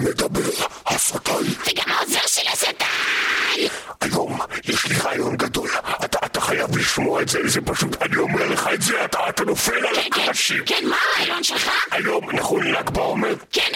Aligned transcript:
מדבר 0.00 0.50
השטן. 0.86 1.32
וגם 1.66 1.92
העוזר 1.92 2.18
של 2.26 2.48
השטן! 2.52 2.86
היום 4.00 4.38
יש 4.68 4.86
לי 4.86 4.94
רעיון 4.98 5.36
גדול, 5.36 5.68
אתה, 6.04 6.18
אתה 6.26 6.40
חייב 6.40 6.76
לשמוע 6.76 7.22
את 7.22 7.28
זה, 7.28 7.38
זה 7.44 7.60
פשוט, 7.60 8.02
אני 8.02 8.16
אומר 8.16 8.46
לך 8.46 8.68
את 8.74 8.82
זה, 8.82 9.04
אתה, 9.04 9.28
אתה 9.28 9.44
נופל 9.44 9.72
כן, 9.72 9.80
כן 9.80 10.00
על 10.20 10.22
הקרשים. 10.22 10.62
כן, 10.66 10.84
מה 10.88 10.96
הרעיון 11.16 11.44
שלך? 11.44 11.70
היום, 11.90 12.30
נכון 12.32 12.66
ל"ג 12.66 12.90
בעומר. 12.90 13.34
כן. 13.52 13.67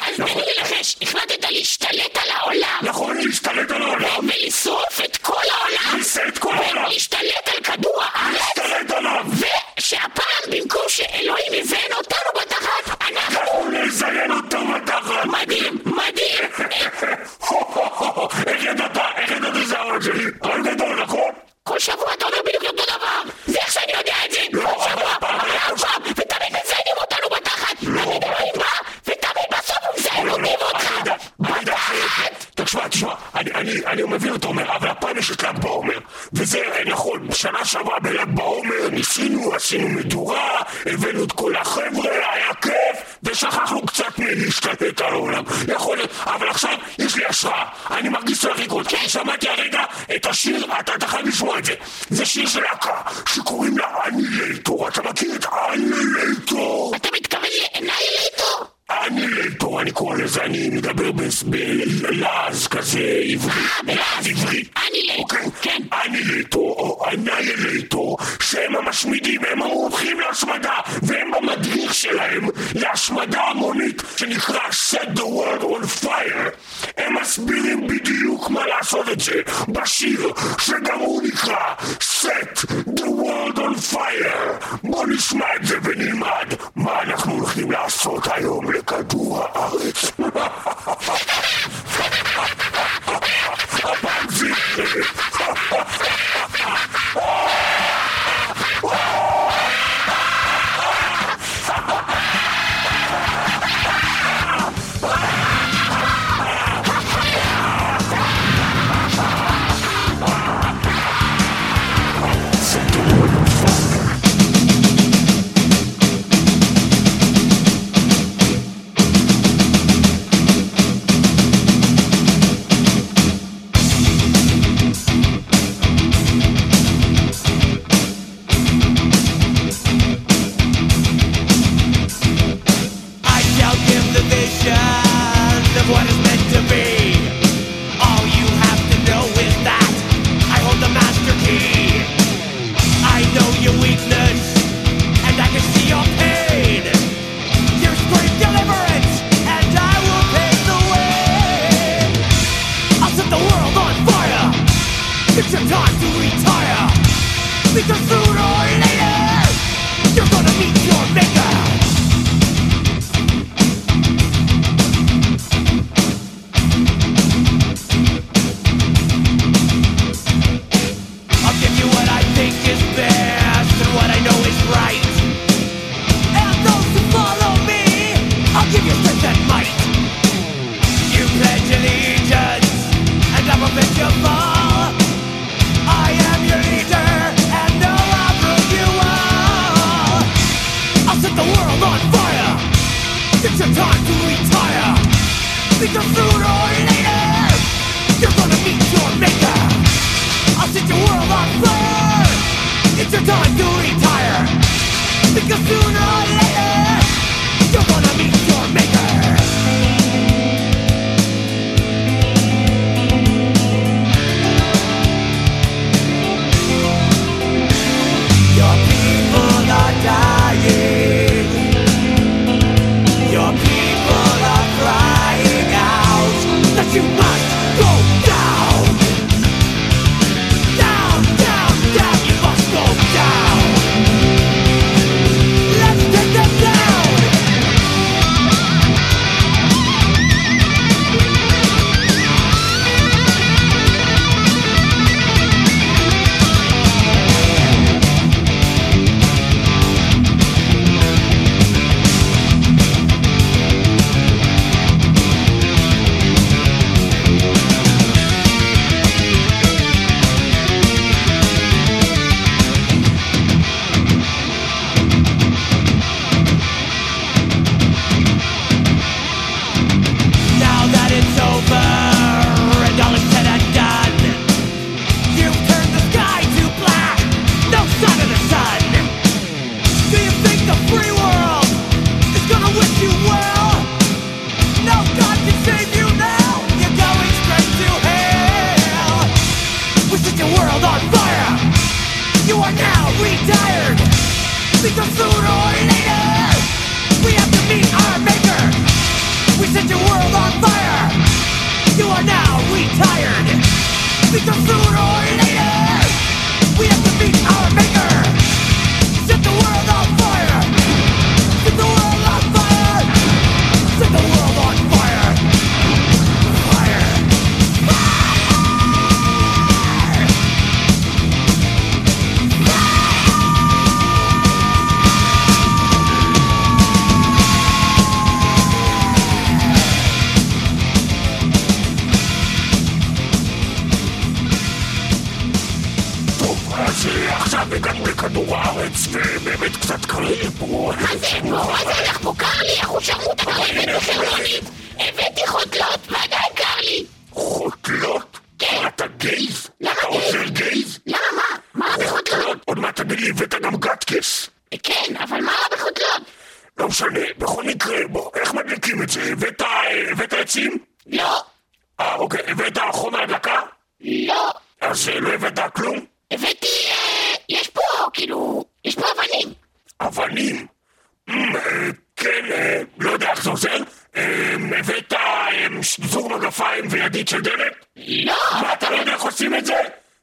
Proximity! 379.33 379.73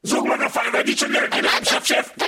Zug 0.06 0.24
motherfucker, 0.24 0.76
I 0.76 0.84
need 0.84 0.98
to 1.00 1.08
learn, 1.08 1.34
and 1.34 1.48
I'm 1.48 1.64
chef 1.64 1.84
chef! 1.84 2.19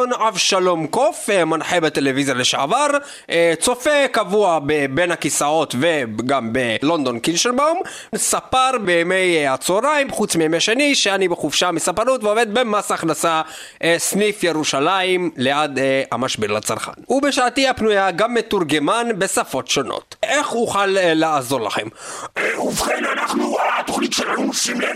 אדון 0.00 0.12
אבשלום 0.12 0.86
קוף, 0.86 1.28
מנחה 1.46 1.80
בטלוויזיה 1.80 2.34
לשעבר, 2.34 2.86
אה, 3.30 3.52
צופה 3.60 4.08
קבוע 4.12 4.58
בין 4.90 5.10
הכיסאות 5.10 5.74
וגם 5.80 6.52
בלונדון 6.52 7.18
קינשלבאום, 7.18 7.80
ספר 8.16 8.70
בימי 8.84 9.36
אה, 9.46 9.54
הצהריים, 9.54 10.10
חוץ 10.10 10.36
מימי 10.36 10.60
שני, 10.60 10.94
שאני 10.94 11.28
בחופשה 11.28 11.70
מספרות 11.70 12.24
ועובד 12.24 12.54
במס 12.54 12.90
הכנסה 12.90 13.42
אה, 13.82 13.94
סניף 13.98 14.44
ירושלים 14.44 15.30
ליד 15.36 15.78
המשבר 16.12 16.46
לצרכן. 16.46 16.92
ובשעתי 17.08 17.68
הפנויה 17.68 18.10
גם 18.10 18.34
מתורגמן 18.34 19.08
בשפות 19.18 19.68
שונות. 19.68 20.16
איך 20.22 20.52
אוכל 20.52 20.86
לעזור 20.96 21.60
לכם? 21.60 21.88
ובכן, 22.58 23.04
אנחנו, 23.12 23.56
התוכנית 23.78 24.12
שלנו, 24.12 24.54
שים 24.54 24.80
לב, 24.80 24.89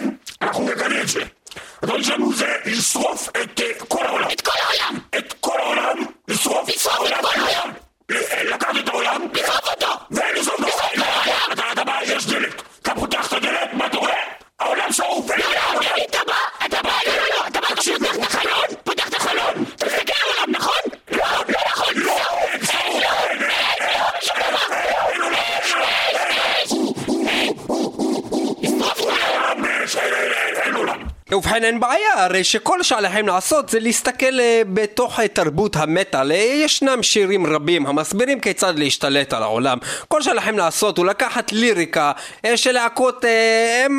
ובכן 31.65 31.75
אין 31.75 31.81
בעיה, 31.81 32.25
הרי 32.25 32.45
שכל 32.45 32.83
שעליכם 32.83 33.27
לעשות 33.27 33.69
זה 33.69 33.81
להסתכל 33.81 34.41
אה, 34.41 34.63
בתוך 34.73 35.21
אה, 35.21 35.29
תרבות 35.29 35.77
המטאל. 35.77 36.33
אה, 36.33 36.37
ישנם 36.37 37.03
שירים 37.03 37.47
רבים 37.47 37.87
המסבירים 37.87 38.41
כיצד 38.41 38.79
להשתלט 38.79 39.33
על 39.33 39.43
העולם. 39.43 39.79
כל 40.09 40.23
שעליכם 40.23 40.59
לעשות 40.59 40.99
הוא 40.99 41.07
לקחת 41.07 41.53
ליריקה 41.53 42.13
של 42.57 42.73
להקות 42.73 43.25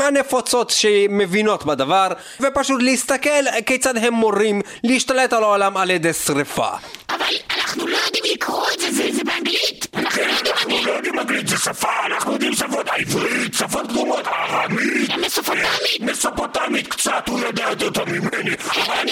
הנפוצות 0.08 0.70
שמבינות 0.70 1.66
בדבר, 1.66 2.08
ופשוט 2.40 2.82
להסתכל 2.82 3.62
כיצד 3.66 3.98
הם 3.98 4.14
מורים 4.14 4.62
להשתלט 4.84 5.34
על 5.34 5.44
העולם 5.44 5.78
על 5.78 5.92
ידי 5.92 6.14
שריפה. 6.14 6.70
אבל 7.10 7.36
אנחנו 7.58 7.88
לא 7.88 7.98
יודעים 8.06 8.24
לקרוא 8.34 8.66
את 8.74 8.80
זה 8.80 9.12
זה 9.12 9.24
באנגלית, 9.24 9.75
אנחנו 10.24 10.86
לא 10.86 10.92
יודעים 10.92 11.20
אנגלית, 11.20 11.52
לא 11.52 11.58
זה 11.58 11.64
שפה, 11.64 11.90
אנחנו 12.06 12.34
יודעים 12.34 12.54
שפות 12.54 12.88
עברית, 12.90 13.54
שפות 13.54 13.88
קדומות, 13.90 14.28
ארמית, 14.28 15.10
מסופוטמית. 15.26 16.00
מסופוטמית 16.00 16.88
קצת, 16.88 17.24
הוא 17.28 17.40
יודע 17.40 17.66
יותר 17.80 18.06
ממני. 18.06 18.56
אני 19.02 19.12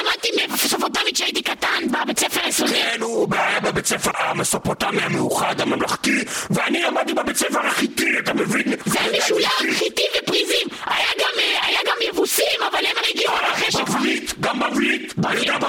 למדתי, 0.00 0.28
מסופוטמית 0.52 1.14
כשהייתי 1.14 1.42
קטן 1.42 1.82
בבית 1.90 2.18
ספר 2.18 2.40
היסודי. 2.44 2.72
כן, 2.72 3.00
הוא 3.00 3.28
היה 3.32 3.60
בבית 3.60 3.86
ספר 3.86 4.10
המסופוטמי 4.14 5.02
המאוחד 5.02 5.60
הממלכתי, 5.60 6.24
ואני 6.50 6.82
למדתי 6.82 7.14
בבית 7.14 7.36
ספר 7.36 7.66
החיטי, 7.66 8.18
אתה 8.18 8.34
מבין? 8.34 8.74
זה 8.86 8.98
משולב, 9.18 9.74
חיטים 9.78 10.06
ופריזים, 10.22 10.66
היה 10.86 11.08
גם, 11.18 11.38
אה, 11.38 11.80
יבוסים, 12.10 12.60
אבל 12.70 12.86
הם 12.86 12.96
הגיעו 13.10 13.34
אחרי 13.34 13.70
ש... 13.72 13.76
בבלית, 13.76 14.34
גם 14.40 14.60
בבלית, 14.60 15.14
אני 15.26 15.46
יודע. 15.46 15.68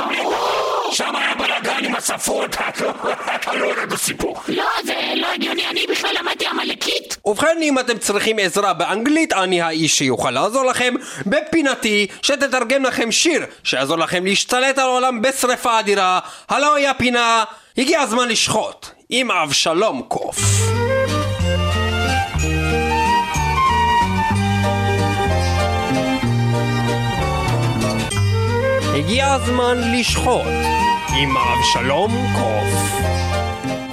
שם 0.91 1.15
היה 1.15 1.35
בלאגן 1.35 1.85
עם 1.85 1.95
השפות, 1.95 2.55
אתה 2.55 2.83
לא- 3.53 3.59
לא 3.59 3.65
יודע 3.65 3.83
את 3.83 3.91
הסיפור. 3.91 4.40
לא, 4.47 4.65
זה 4.83 4.93
לא 5.15 5.27
הגיוני, 5.33 5.67
אני 5.67 5.85
בכלל 5.91 6.09
למדתי 6.19 6.45
עמלקית. 6.47 7.17
ובכן, 7.25 7.57
אם 7.61 7.79
אתם 7.79 7.97
צריכים 7.97 8.39
עזרה 8.39 8.73
באנגלית, 8.73 9.33
אני 9.33 9.61
האיש 9.61 9.97
שיוכל 9.97 10.31
לעזור 10.31 10.65
לכם 10.65 10.93
בפינתי, 11.25 12.07
שתתרגם 12.21 12.83
לכם 12.83 13.11
שיר 13.11 13.45
שיעזור 13.63 13.97
לכם 13.97 14.25
להשתלט 14.25 14.77
על 14.77 14.85
העולם 14.85 15.21
בשרפה 15.21 15.79
אדירה. 15.79 16.19
הלו 16.49 16.75
היא 16.75 16.87
הפינה, 16.87 17.43
הגיע 17.77 18.01
הזמן 18.01 18.29
לשחוט, 18.29 18.87
עם 19.09 19.31
אבשלום 19.31 20.01
קוף. 20.07 20.37
הגיע 28.95 29.33
הזמן 29.33 29.77
לשחוט, 29.93 30.45
עם 31.17 31.37
אבשלום 31.37 32.11
קוף. 32.35 33.20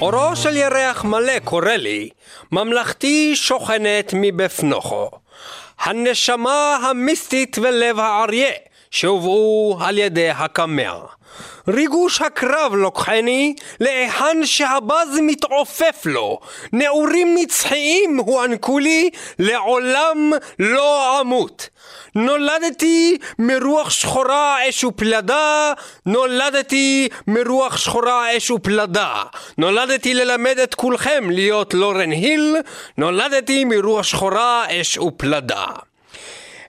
אורו 0.01 0.35
של 0.35 0.57
ירח 0.57 1.03
מלא 1.03 1.39
קורא 1.43 1.71
לי, 1.71 2.09
ממלכתי 2.51 3.35
שוכנת 3.35 4.13
מבפנוכו. 4.13 5.09
הנשמה 5.79 6.77
המיסטית 6.83 7.57
ולב 7.61 7.99
האריה 7.99 8.51
שהובאו 8.91 9.77
על 9.81 9.97
ידי 9.97 10.29
הקמע. 10.29 10.93
ריגוש 11.67 12.21
הקרב 12.21 12.75
לוקחני 12.75 13.55
להיכן 13.79 14.37
שהבז 14.45 15.19
מתעופף 15.21 16.05
לו. 16.05 16.39
נעורים 16.73 17.35
נצחיים 17.37 18.17
הוענקו 18.17 18.79
לי, 18.79 19.09
לעולם 19.39 20.31
לא 20.59 21.21
אמות. 21.21 21.69
נולדתי 22.15 23.17
מרוח 23.39 23.89
שחורה 23.89 24.69
אש 24.69 24.83
ופלדה, 24.83 25.73
נולדתי 26.05 27.09
מרוח 27.27 27.77
שחורה 27.77 28.37
אש 28.37 28.51
ופלדה. 28.51 29.23
נולדתי 29.57 30.13
ללמד 30.13 30.59
את 30.59 30.75
כולכם 30.75 31.29
להיות 31.31 31.73
לורן 31.73 32.11
היל, 32.11 32.55
נולדתי 32.97 33.65
מרוח 33.65 34.03
שחורה 34.03 34.65
אש 34.69 34.97
ופלדה. 34.97 35.65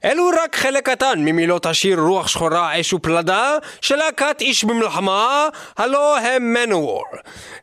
אלו 0.04 0.28
רק 0.42 0.56
חלק 0.56 0.88
קטן 0.88 1.18
ממילות 1.18 1.66
השיר 1.66 2.00
רוח 2.00 2.28
שחורה 2.28 2.80
אש 2.80 2.92
ופלדה 2.92 3.56
של 3.80 3.96
להקת 3.96 4.40
איש 4.40 4.64
במלחמה, 4.64 5.48
הלא 5.76 6.18
הם 6.18 6.52
מנוור. 6.52 7.04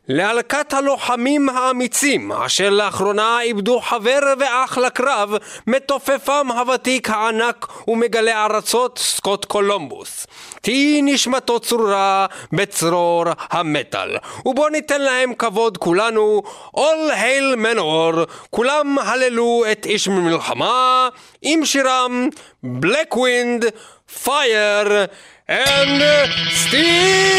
להלקת 0.08 0.72
הלוחמים 0.72 1.48
האמיצים, 1.48 2.32
אשר 2.32 2.70
לאחרונה 2.70 3.40
איבדו 3.40 3.80
חבר 3.80 4.18
ואח 4.40 4.78
לקרב, 4.78 5.30
מתופפם 5.66 6.48
הוותיק 6.50 7.10
הענק 7.10 7.66
ומגלה 7.88 8.44
ארצות 8.44 8.98
סקוט 8.98 9.44
קולומבוס. 9.44 10.26
תהי 10.60 11.00
נשמתו 11.02 11.60
צרורה 11.60 12.26
בצרור 12.52 13.24
המטאל. 13.50 14.16
ובוא 14.46 14.70
ניתן 14.70 15.00
להם 15.00 15.34
כבוד 15.34 15.78
כולנו, 15.78 16.42
All 16.76 17.12
Hail 17.12 17.56
Manowar, 17.56 18.30
כולם 18.50 18.98
הללו 18.98 19.64
את 19.72 19.86
איש 19.86 20.08
ממלחמה, 20.08 21.08
Imshiram, 21.44 22.34
Blackwind, 22.62 23.72
Fire, 24.06 25.08
and 25.46 26.30
Steel! 26.52 27.38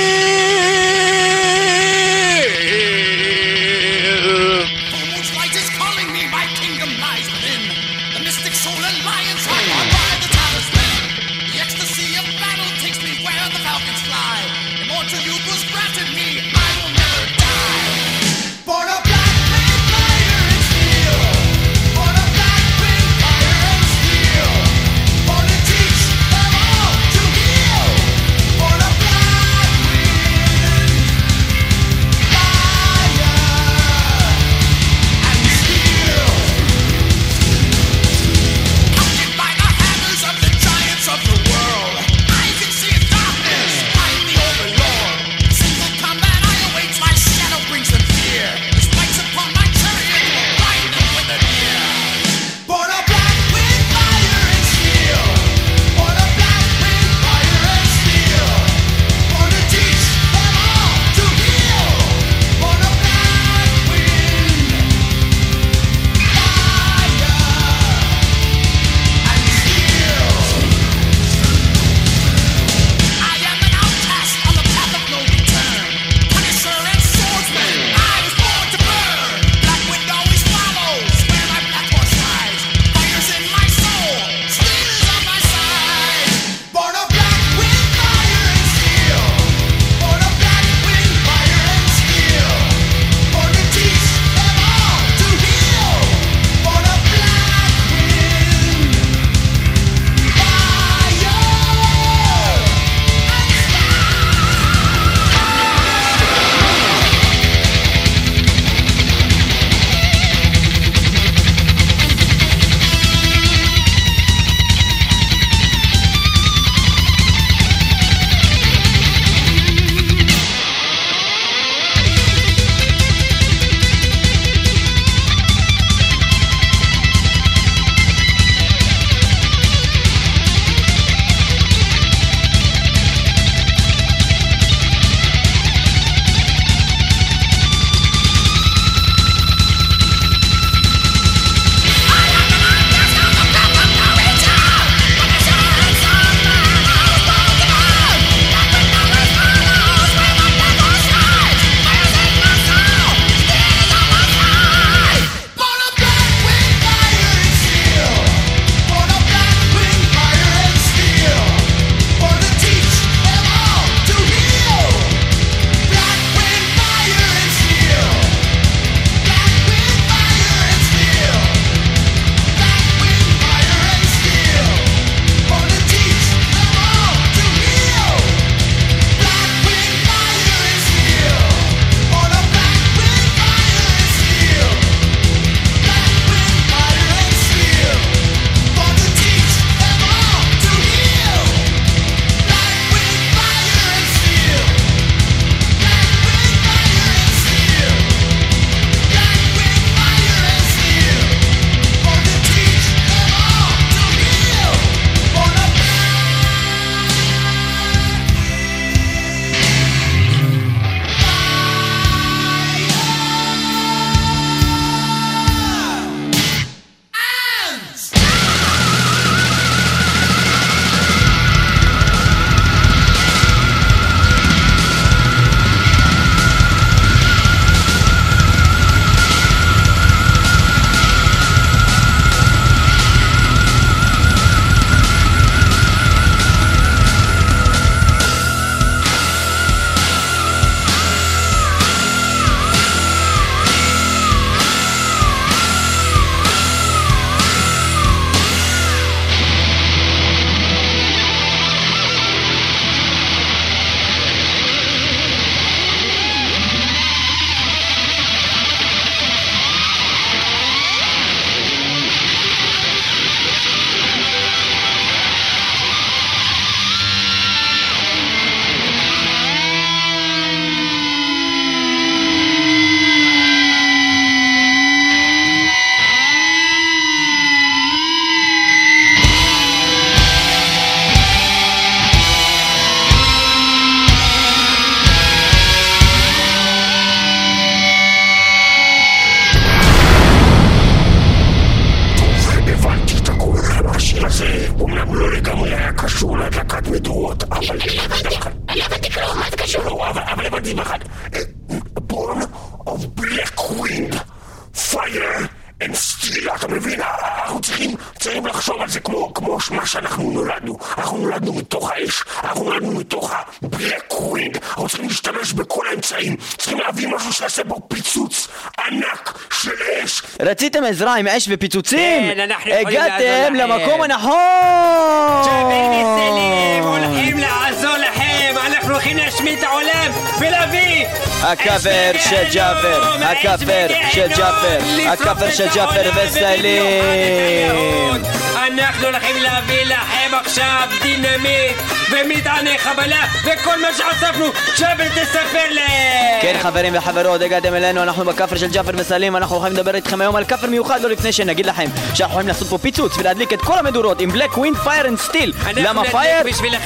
עזרה 320.90 321.16
עם 321.16 321.28
אש 321.28 321.48
ופיצוצים? 321.52 322.34
כן, 322.34 322.40
אנחנו 322.40 322.72
יכולים 322.72 322.88
לעזור 322.88 323.06
הגעתם 323.06 323.54
לכם. 323.54 323.56
למקום 323.56 324.02
הנכון! 324.02 325.44
וסלים 325.44 326.84
הולכים 326.84 327.40
לעזור 327.40 327.98
לכם, 327.98 328.56
אנחנו 328.68 328.92
הולכים 328.92 329.18
להשמיד 329.18 329.58
את 329.58 329.64
העולם 329.64 330.12
ולהביא 330.40 331.06
הכפר 331.42 332.12
אש 332.16 332.30
של 332.30 332.44
ג'אפר, 332.54 333.16
אש 333.32 333.88
של 334.12 334.28
ג'אפר, 334.28 334.78
את 335.14 335.22
של 335.52 335.68
ג'אפר 335.76 336.12
וסלים. 336.16 338.39
אנחנו 338.74 339.06
הולכים 339.08 339.44
להביא 339.44 339.86
לכם 339.86 340.36
עכשיו 340.36 340.88
דינמיט 341.02 341.78
ומטעני 342.12 342.78
חבלה 342.78 343.26
וכל 343.44 343.82
מה 343.82 343.88
שאספנו, 343.98 344.46
ג'אפר 344.80 345.10
תספר 345.10 345.70
להם! 345.72 346.42
כן 346.42 346.56
חברים 346.62 346.94
וחברות, 346.96 347.42
הגעתם 347.42 347.76
אלינו, 347.76 348.04
אנחנו 348.04 348.26
בכפר 348.26 348.58
של 348.58 348.68
ג'אפר 348.68 348.92
וסלים, 348.96 349.36
אנחנו 349.36 349.56
הולכים 349.56 349.74
לדבר 349.74 349.96
איתכם 349.96 350.22
היום 350.22 350.36
על 350.36 350.46
כפר 350.46 350.68
מיוחד, 350.68 351.02
לא 351.02 351.10
לפני 351.10 351.32
שנגיד 351.32 351.66
לכם 351.66 351.86
שאנחנו 352.14 352.34
יכולים 352.34 352.48
לעשות 352.48 352.68
פה 352.68 352.78
פיצוץ 352.78 353.18
ולהדליק 353.18 353.54
את 353.54 353.62
כל 353.62 353.80
המדורות 353.80 354.22
עם 354.22 354.32
Black 354.32 354.58
Wind, 354.58 354.78
Fire 354.78 355.08
and 355.08 355.18
Steel. 355.20 355.54
למה 355.76 356.04
fire? 356.04 356.44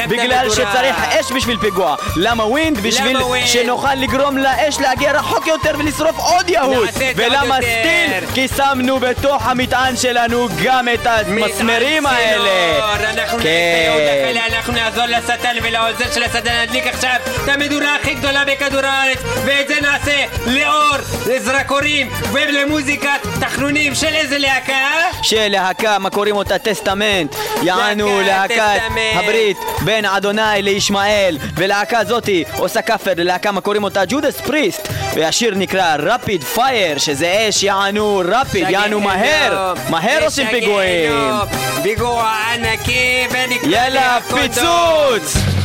בגלל. 0.08 0.50
שצריך 0.50 0.96
אש 1.20 1.32
בשביל 1.32 1.58
פיגוע. 1.58 1.96
למה 2.16 2.46
wind? 2.46 2.78
בשביל? 2.78 3.18
שנוכל 3.46 3.96
לגרום 3.96 4.38
לאש 4.38 4.80
להגיע 4.80 5.12
רחוק 5.12 5.48
יותר 5.48 5.72
ולשרוף 5.80 6.18
עוד 6.18 6.50
יהוד. 6.50 6.88
ולמה. 7.16 7.58
steel? 7.58 8.30
כי 8.34 8.48
שמנו 8.48 9.00
בתוך 9.00 9.48
המטען 9.48 9.98
שלנו 9.98 10.48
גם 10.64 10.88
את 10.94 11.08
המסמרים 11.08 11.73
מטען 11.80 12.06
האלה. 12.06 12.96
אנחנו 13.04 13.38
אחלה, 13.38 14.46
אנחנו 14.58 14.74
נעזור 14.74 15.06
לשטן 15.06 15.56
ולעוזר 15.64 16.12
של 16.14 16.24
השטן 16.24 16.54
להדליק 16.54 16.88
עכשיו 16.88 17.16
את 17.44 17.50
המדורה 17.50 17.96
הכי 17.96 18.14
גדולה 18.14 18.44
בכדור 18.46 18.82
הארץ 18.84 19.18
ואת 19.46 19.68
זה 19.68 19.76
נעשה 19.82 20.26
לאור, 20.46 20.98
לזרקורים 21.28 22.10
ולמוזיקת 22.32 23.10
תחנונים 23.40 23.96
של 23.96 24.16
איזה 24.16 24.38
להקה? 24.38 24.74
של 25.24 25.48
להקה, 25.48 26.00
מה 26.00 26.10
קוראים 26.10 26.36
אותה? 26.36 26.58
Testament. 26.58 27.36
יענו 27.64 28.22
להקת. 28.22 28.82
הברית 29.14 29.58
בין 29.82 30.06
אדוני 30.06 30.62
לישמעאל. 30.62 31.38
ולהקה 31.56 32.04
זאתי 32.04 32.44
עושה 32.58 32.82
קאבר 32.82 33.12
ללהקה, 33.18 33.52
מה 33.52 33.62
קוראים 33.62 33.84
אותה? 33.84 34.02
Judas 34.08 34.42
Priest. 34.42 34.88
והשיר 35.16 35.56
נקרא 35.56 35.96
Rapid 36.00 36.44
Fire, 36.44 36.98
שזה 36.98 37.46
אש 37.50 37.64
יענו 37.64 38.22
rapid, 38.26 38.70
יענו 38.70 39.00
מהר. 39.00 39.74
מהר 39.90 40.26
עושים 40.26 40.48
פיגועים. 40.48 41.12
פיגוע 41.84 42.32
ענקי 42.54 43.28
ונקרא 43.32 43.70
יאללה, 43.70 44.20
להקות 44.30 45.63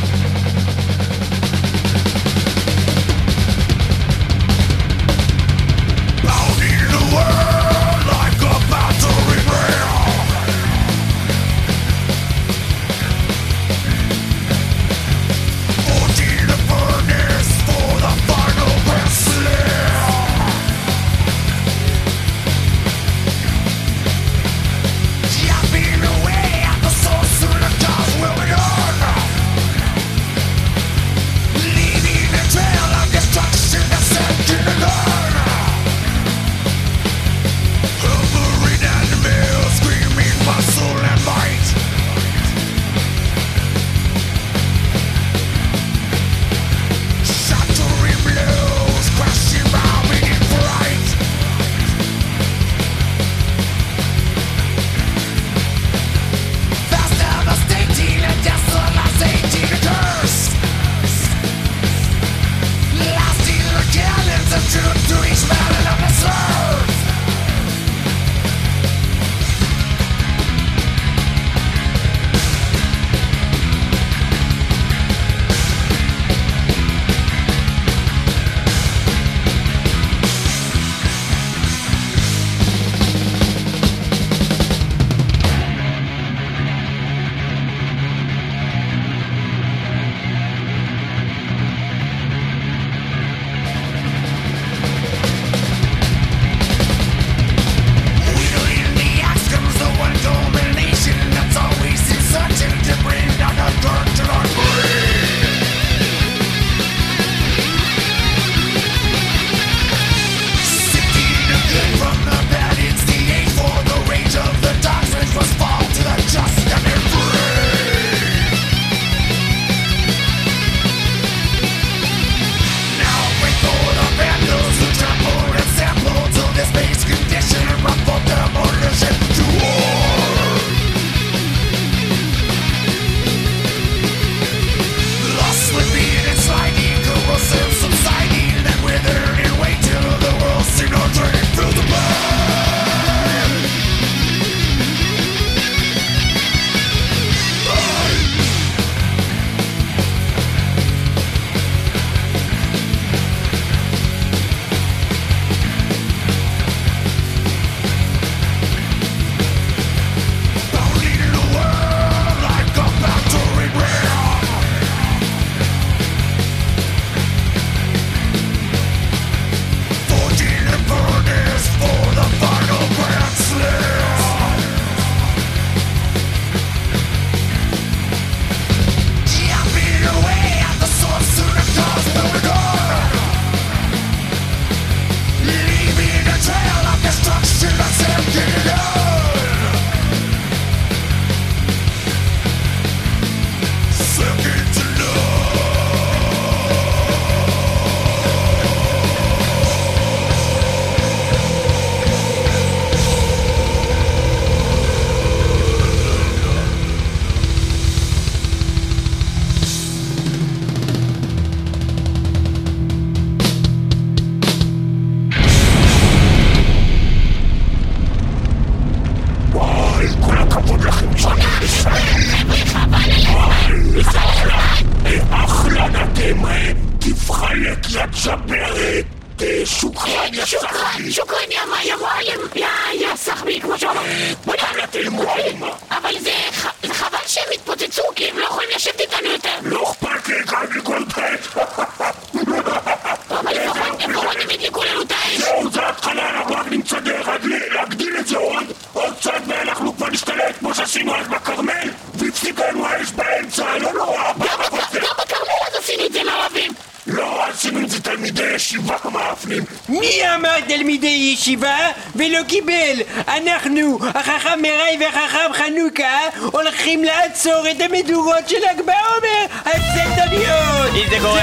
מאפנים. 259.60 260.00
מי 260.00 260.20
אמר 260.34 260.60
תלמידי 260.68 261.32
ישיבה? 261.34 261.76
ולא 262.16 262.38
קיבל? 262.48 263.02
אנחנו, 263.28 263.98
החכם 264.14 264.62
מראי 264.62 264.96
והחכם 265.00 265.52
חנוכה, 265.52 266.18
הולכים 266.52 267.04
לעצור 267.04 267.64
את 267.70 267.80
המדורות 267.80 268.48
של 268.48 268.56
ל"ג 268.56 268.76
בעומר. 268.76 269.60
הצייתניות! 269.64 270.94
אם 270.94 271.08
זה 271.10 271.16
קורה, 271.20 271.40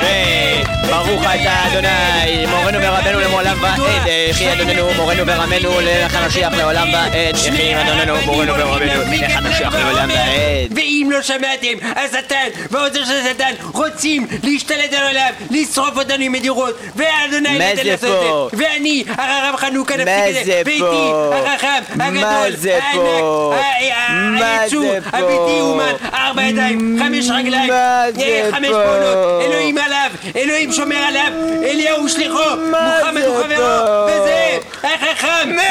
היי, 0.00 0.64
ברוך 0.86 1.22
אתה 1.22 1.66
אדוני, 1.66 2.46
מורנו 2.46 2.78
ורבנו 2.82 3.20
לעולם 3.20 3.56
ועד, 3.62 3.80
יחי 4.30 4.52
אדוננו, 4.52 4.94
מורנו 4.96 5.26
ורבנו 5.26 5.80
ללך 5.80 6.14
המשיח 6.14 6.52
לעולם 6.52 6.92
ועד, 6.92 7.12
יחי 7.34 7.74
אדוננו, 7.80 8.16
מורנו 8.26 8.52
ורבנו 8.58 9.02
ללך 9.12 9.36
המשיח 9.36 9.74
לעולם 9.74 10.08
ועד. 10.08 10.81
ואם 11.02 11.10
לא 11.10 11.22
שמעתם, 11.22 11.68
השטן 11.96 12.46
והעוזר 12.70 13.04
של 13.04 13.16
השטן 13.16 13.52
רוצים 13.72 14.26
להשתלט 14.42 14.92
על 14.92 15.06
העולם, 15.06 15.32
לשרוף 15.50 15.96
אותנו 15.96 16.24
עם 16.24 16.32
מדירות, 16.32 16.78
ואדוני 16.96 17.58
מה 17.58 17.72
נתן 17.72 17.76
זה 17.76 17.82
לעשות? 17.84 18.52
את 18.52 18.58
זה, 18.58 18.64
ואני, 18.64 19.04
הרב 19.18 19.56
חנוכה, 19.56 19.96
מה 19.96 20.04
נפסיק 20.04 20.40
את 20.40 20.44
זה 20.44 20.62
ואיתי? 20.64 20.84
החכם, 21.32 21.82
מה 21.94 22.06
הגדול? 22.06 22.72
הענק, 23.90 24.40
מה 24.40 24.60
היצור? 24.60 24.94
הבלתי 25.06 25.60
אומן, 25.60 25.92
ארבע 26.14 26.42
ידיים, 26.42 26.98
חמש 27.04 27.30
רגליים, 27.30 27.68
מה 27.68 28.04
אה, 28.20 28.48
חמש? 28.52 28.68
פעולות, 28.68 29.42
אלוהים 29.42 29.78
עליו, 29.78 30.10
אלוהים 30.36 30.72
שומר 30.72 30.96
עליו, 30.96 31.32
אליהו 31.64 32.08
שליחו, 32.08 32.56
מה 32.70 32.98
מוחמד 32.98 33.22
הוא 33.22 33.42
חברו? 33.42 34.06
וזה 34.06 34.58
החכם, 34.82 35.50
איזה 35.50 35.62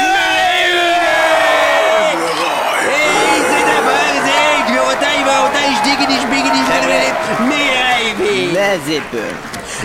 מרייבי. 7.40 8.48
מה 8.54 8.78
זה 8.86 8.98
פה? 9.12 9.18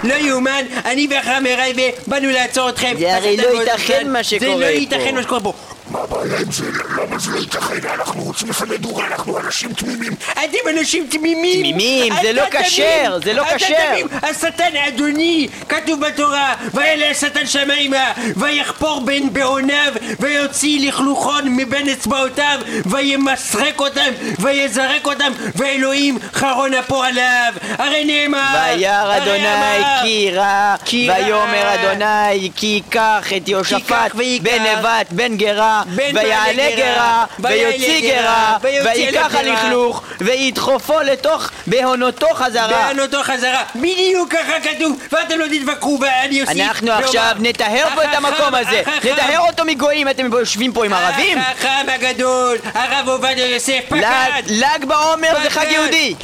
לא 0.04 0.14
יאומן, 0.14 0.64
אני 0.84 1.08
מרייבי 1.42 1.90
באנו 2.06 2.30
לעצור 2.30 2.68
אתכם. 2.68 2.94
זה 2.98 3.16
הרי 3.16 3.36
לא 3.36 3.42
ועוד 3.46 3.68
ייתכן. 3.68 4.12
מה 4.12 4.22
שקורה 4.22 4.56
זה 4.56 4.60
לא 4.60 4.66
פה. 4.66 4.72
ייתכן 4.72 5.14
מה 5.14 5.22
שקורה 5.22 5.40
פה. 5.40 5.52
מה 5.90 5.98
הבעיה 5.98 6.40
עם 6.40 6.52
זה? 6.52 6.64
למה 6.98 7.18
זה 7.18 7.30
לא 7.30 7.38
ייתכן? 7.38 7.88
אנחנו 7.94 8.22
רוצים 8.22 8.48
לפני 8.48 8.76
דורה, 8.78 9.06
אנחנו 9.06 9.38
אנשים 9.38 9.72
תמימים. 9.72 10.12
אתם 10.32 10.78
אנשים 10.78 11.06
תמימים. 11.10 11.60
תמימים, 11.60 12.12
זה 12.22 12.32
לא 12.32 12.42
כשר. 12.50 13.18
זה 13.24 13.32
לא 13.32 13.44
כשר. 13.56 13.94
השטן 14.22 14.76
אדוני, 14.88 15.48
כתוב 15.68 16.00
בתורה, 16.00 16.54
ויעלה 16.74 17.10
השטן 17.10 17.46
שמיימה, 17.46 18.12
ויחפור 18.36 19.00
בין 19.00 19.32
בעוניו, 19.32 19.92
ויוציא 20.20 20.88
לכלוכון 20.88 21.42
מבין 21.56 21.88
אצבעותיו, 21.88 22.60
וימסרק 22.86 23.80
אותם, 23.80 24.10
ויזרק 24.38 25.06
אותם, 25.06 25.32
ואלוהים 25.54 26.18
חרון 26.34 26.74
אפו 26.74 27.02
עליו. 27.02 27.52
הרי 27.78 28.04
נאמר, 28.04 28.74
וירא 28.74 29.16
אדוני 29.16 29.84
כי 30.02 30.30
רע. 30.34 30.74
ויאמר 30.92 31.74
אדוני 31.74 32.50
כי 32.56 32.66
ייקח 32.66 33.32
את 33.36 33.48
יהושפט. 33.48 34.14
בן 34.42 34.62
נבט 34.62 35.06
בן 35.10 35.36
גרה, 35.36 35.75
ויעלה 36.14 36.68
גרה, 36.76 37.24
ויוציא 37.38 38.00
גרה, 38.00 38.56
ויקח 38.62 39.32
גרה. 39.32 39.40
הלכלוך, 39.40 40.02
וידחופו 40.20 41.00
לתוך 41.00 41.50
בהונותו 41.66 42.26
חזרה. 42.34 42.68
בען 42.68 43.00
אותו 43.00 43.22
חזרה, 43.22 43.62
בדיוק 43.74 44.32
ככה 44.32 44.52
כתוב, 44.62 44.98
ואתם 45.12 45.38
לא 45.38 45.46
תתווכחו 45.46 45.98
ואני 46.00 46.42
אוסיף. 46.42 46.56
אנחנו 46.60 46.92
עכשיו 46.92 47.36
נטהר 47.38 47.86
פה 47.94 48.04
את 48.04 48.14
המקום 48.14 48.54
הזה, 48.54 48.82
נטהר 49.04 49.38
אותו 49.38 49.64
מגויים, 49.64 50.08
אתם 50.08 50.32
יושבים 50.32 50.72
פה 50.72 50.84
עם 50.84 50.92
ערבים? 50.92 51.38
החכם 51.38 51.86
הגדול, 51.94 52.58
הרב 52.74 53.08
עובדיה 53.08 53.46
יוסף 53.46 53.80
פקד. 53.88 53.96
ל"ג- 53.96 54.50
ל"ג 54.50 54.84
בעומר 54.84 55.28
זה 55.42 55.50
חג. 55.50 55.66
יהודי. 55.70 56.14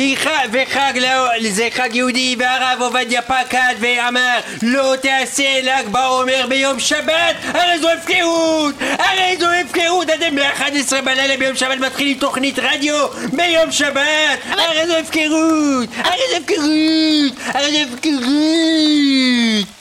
וחג 0.53 0.99
לא, 1.01 1.29
זה 1.51 1.69
חג 1.75 1.95
יהודי 1.95 2.37
והרב 2.39 2.83
עובדיה 2.83 3.23
פקד 3.23 3.75
ואמר 3.81 4.39
לא 4.63 4.95
תעשה 5.03 5.61
ל"ג 5.63 5.89
בעומר 5.89 6.47
ביום 6.49 6.81
שבת 6.81 7.35
הרי 7.55 7.79
זו 7.79 7.89
הפקרות 7.91 8.75
הרי 8.99 9.37
זו 9.43 9.51
הפקרות 9.51 10.11
אתם 10.11 10.37
ב-11 10.37 11.03
בלילה 11.05 11.37
ביום 11.37 11.57
שבת 11.57 11.79
מתחילים 11.79 12.19
תוכנית 12.19 12.59
רדיו 12.59 13.07
ביום 13.33 13.73
שבת 13.73 14.39
הרי 14.51 14.87
זו 14.87 14.97
הפקרות 14.97 15.89
הרי 15.97 16.23
זו 16.31 16.37
הפקרות 16.37 17.33
הרי 17.47 17.87
זו 17.87 17.95
הפקרות 17.95 18.23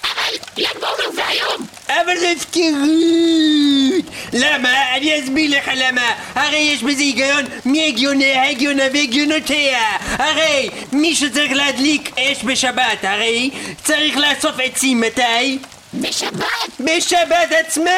אבל 0.03 0.33
ל"ג 0.57 0.79
בעומר 0.81 1.11
זה 1.13 1.27
היום. 1.27 1.67
אבל 1.87 2.17
זה 2.19 2.33
הפקרות! 2.37 4.05
למה? 4.33 4.95
אני 4.95 5.19
אסביר 5.19 5.57
לך 5.57 5.71
למה. 5.75 6.13
הרי 6.35 6.57
יש 6.57 6.83
בזה 6.83 7.01
היגיון 7.01 7.45
מהגיוני 7.65 8.33
ההגיונה 8.33 8.83
והגיונותיה. 8.93 9.97
הרי 10.19 10.69
מי 10.91 11.15
שצריך 11.15 11.51
להדליק 11.51 12.19
אש 12.19 12.43
בשבת, 12.43 13.03
הרי 13.03 13.49
צריך 13.83 14.17
לאסוף 14.17 14.55
עצים 14.63 15.01
מתי? 15.01 15.59
בשבת. 15.93 16.69
בשבת 16.79 17.51
עצמה! 17.59 17.91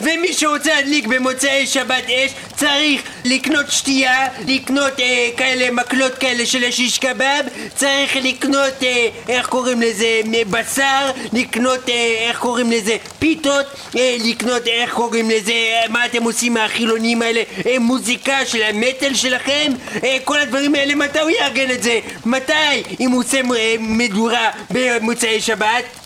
ומי 0.00 0.32
שרוצה 0.32 0.74
להדליק 0.74 1.06
במוצאי 1.06 1.66
שבת 1.66 2.04
אש 2.10 2.30
צריך 2.56 3.02
לקנות 3.24 3.70
שתייה, 3.70 4.26
לקנות 4.48 5.00
אה, 5.00 5.28
כאלה 5.36 5.70
מקלות 5.70 6.14
כאלה 6.14 6.46
של 6.46 6.64
השיש 6.64 6.98
קבב, 6.98 7.44
צריך 7.76 8.16
לקנות, 8.22 8.82
אה, 8.82 9.08
איך 9.28 9.46
קוראים 9.46 9.82
לזה, 9.82 10.20
בשר, 10.50 11.10
לקנות, 11.32 11.88
אה, 11.88 12.16
איך 12.28 12.38
קוראים 12.38 12.70
לזה, 12.70 12.96
פיתות, 13.18 13.66
אה, 13.96 14.16
לקנות, 14.24 14.66
איך 14.66 14.94
קוראים 14.94 15.30
לזה, 15.30 15.52
אה, 15.52 15.88
מה 15.88 16.06
אתם 16.06 16.22
עושים 16.22 16.54
מהחילונים 16.54 17.22
האלה, 17.22 17.42
אה, 17.66 17.78
מוזיקה 17.78 18.46
של 18.46 18.62
המטאל 18.62 19.14
שלכם, 19.14 19.72
אה, 20.04 20.16
כל 20.24 20.40
הדברים 20.40 20.74
האלה, 20.74 20.94
מתי 20.94 21.20
הוא 21.20 21.30
יארגן 21.30 21.70
את 21.70 21.82
זה? 21.82 22.00
מתי? 22.24 22.52
אם 23.00 23.10
הוא 23.10 23.20
עושה 23.20 23.40
אה, 23.56 23.74
מדורה 23.78 24.50
במוצאי 24.70 25.40
שבת? 25.40 25.99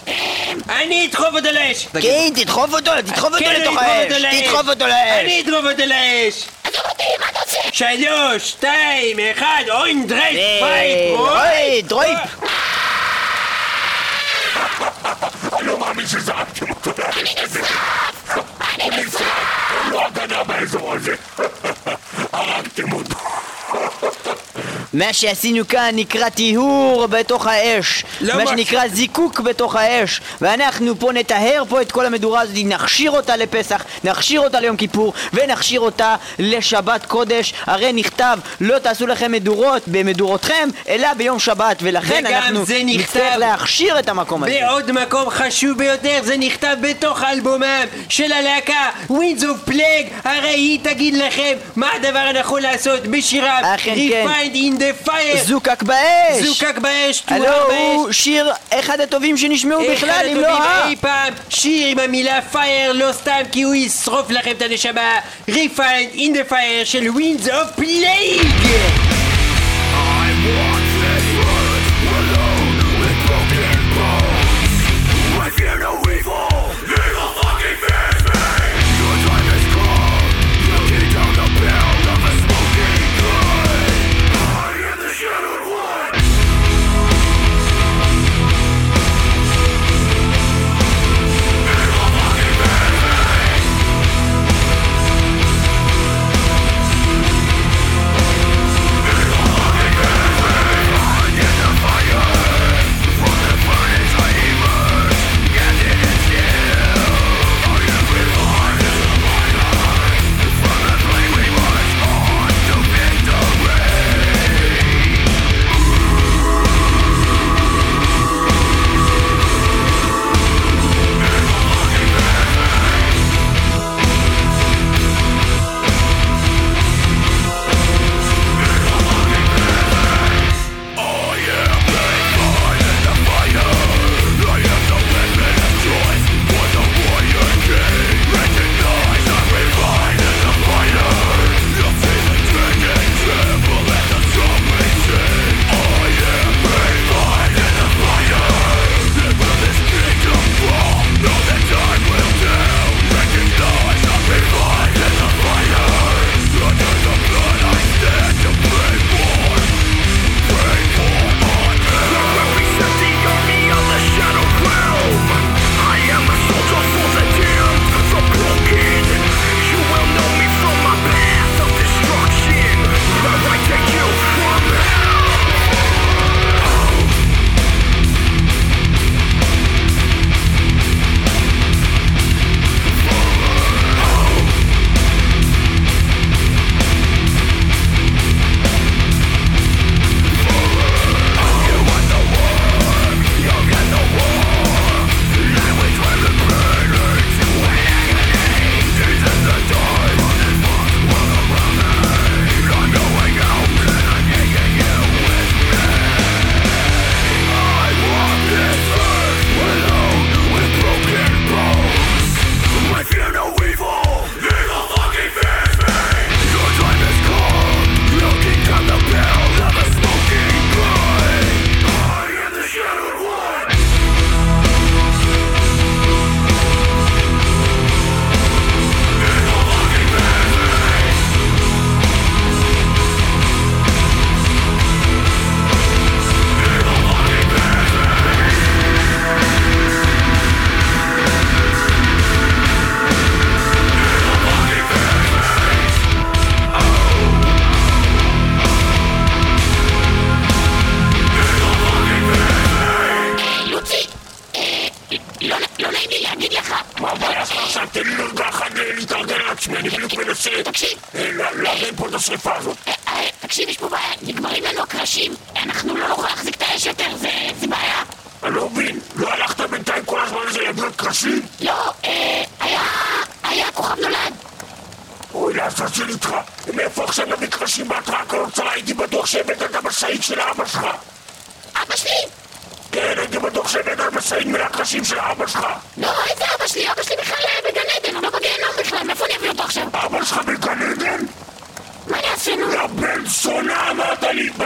אני 0.68 1.06
אדחוף 1.10 1.34
אותו 1.34 1.48
לאש! 1.52 1.86
כן, 2.02 2.28
תדחוף 2.34 2.72
אותו, 2.72 2.90
תדחוף 3.02 3.24
אותו 3.24 3.38
כן, 3.38 3.60
לתוך 3.60 3.76
האש, 3.78 4.12
אדחוף 4.12 4.68
אותו 4.68 4.86
לאש. 4.86 5.02
תדחוף 5.02 5.20
אני. 5.20 5.40
אדחוף 5.40 5.64
אותו 5.64 5.86
לאש! 5.86 6.44
עושה? 7.44 7.58
שלוש, 7.72 8.50
שתיים, 8.50 9.16
אחד, 9.36 9.62
אוין, 9.70 10.06
דרייף, 10.06 10.62
אה, 10.62 10.68
פייפ, 10.68 11.18
אוי, 11.18 11.82
דרויפ. 11.82 12.18
אני 15.58 15.66
לא 15.66 15.78
מאמין 15.78 16.06
שזרקתם 16.06 16.70
אותו 16.70 16.90
לאש. 16.98 17.34
אני 18.74 18.88
נשרף! 18.88 19.24
לא 19.90 20.06
הגנה 20.06 20.44
באזור 20.44 20.92
הזה. 20.92 21.14
הרגתם 22.32 22.92
אותו. 22.92 23.16
מה 24.94 25.12
שעשינו 25.12 25.68
כאן 25.68 25.90
נקרא 25.92 26.28
טיהור 26.28 27.06
בתוך 27.06 27.46
האש. 27.46 28.04
לא 28.20 28.36
מה 28.36 28.46
שנקרא 28.46 28.88
זיקוק 28.88 29.40
בתוך 29.40 29.76
האש. 29.76 30.20
ואנחנו 30.40 30.98
פה 30.98 31.12
נטהר 31.12 31.62
פה 31.68 31.82
את 31.82 31.92
כל 31.92 32.06
המדורה 32.06 32.40
הזאת 32.40 32.56
נכשיר 32.64 33.10
אותה 33.10 33.36
לפסח 33.36 33.84
נכשיר 34.04 34.40
אותה 34.40 34.60
ליום 34.60 34.76
כיפור 34.76 35.12
ונכשיר 35.32 35.80
אותה 35.80 36.16
לשבת 36.38 37.06
קודש. 37.06 37.54
הרי 37.66 37.92
נכתב 37.92 38.38
לא 38.60 38.78
תעשו 38.78 39.06
לכם 39.06 39.32
מדורות 39.32 39.82
במדורותכם 39.86 40.68
אלא 40.88 41.14
ביום 41.14 41.38
שבת. 41.38 41.76
ולכן 41.82 42.26
אנחנו 42.26 42.64
נצטרך 42.84 43.36
להכשיר 43.36 43.98
את 43.98 44.08
המקום 44.08 44.42
הזה. 44.44 44.60
ועוד 44.62 44.92
מקום 44.92 45.30
חשוב 45.30 45.78
ביותר, 45.78 46.18
זה 46.22 46.36
נכתב 46.36 46.76
בתוך 46.80 47.22
אלבומם 47.22 47.84
של 48.08 48.32
הלהקה 48.32 48.90
Winds 49.08 49.42
of 49.42 49.70
Plague, 49.70 50.12
הרי 50.24 50.48
היא 50.48 50.78
תגיד 50.82 51.14
לכם 51.14 51.52
מה 51.76 51.88
הדבר 51.96 52.18
הנכון 52.18 52.62
לעשות 52.62 53.06
בשירם 53.06 53.62
אכן 53.64 53.94
כן. 54.08 54.26
Refined 54.26 54.54
in 54.54 54.80
the 54.80 54.83
fire, 55.06 55.44
זוקק 55.44 55.82
באש 55.82 56.42
זוקק 56.42 56.78
באש, 56.78 57.22
הלו 57.26 57.72
הוא 57.72 58.12
שיר 58.12 58.52
אחד 58.70 59.00
הטובים 59.00 59.36
שנשמעו 59.36 59.80
אחד 59.80 59.92
בכלל 59.92 60.26
אם 60.26 60.30
הטובים 60.30 60.42
לא 60.42 60.62
ה... 60.62 60.88
אי 60.88 60.96
פעם 60.96 61.32
שיר 61.48 61.88
עם 61.88 61.98
המילה 61.98 62.40
פייר 62.52 62.92
לא 62.92 63.12
סתם 63.12 63.40
כי 63.52 63.62
הוא 63.62 63.74
ישרוף 63.74 64.30
לכם 64.30 64.50
את 64.50 64.62
הנשמה 64.62 65.18
Refined 65.50 66.16
in 66.16 66.34
the 66.34 66.50
fire 66.50 66.84
של 66.84 67.06
Winds 67.06 67.46
of 67.46 67.80
Plague 67.80 69.23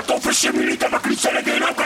to 0.09 0.19
pushing 0.21 0.57
me 0.57 0.77
to 0.77 0.89
my 0.89 0.99
cliche 0.99 1.31
again. 1.37 1.78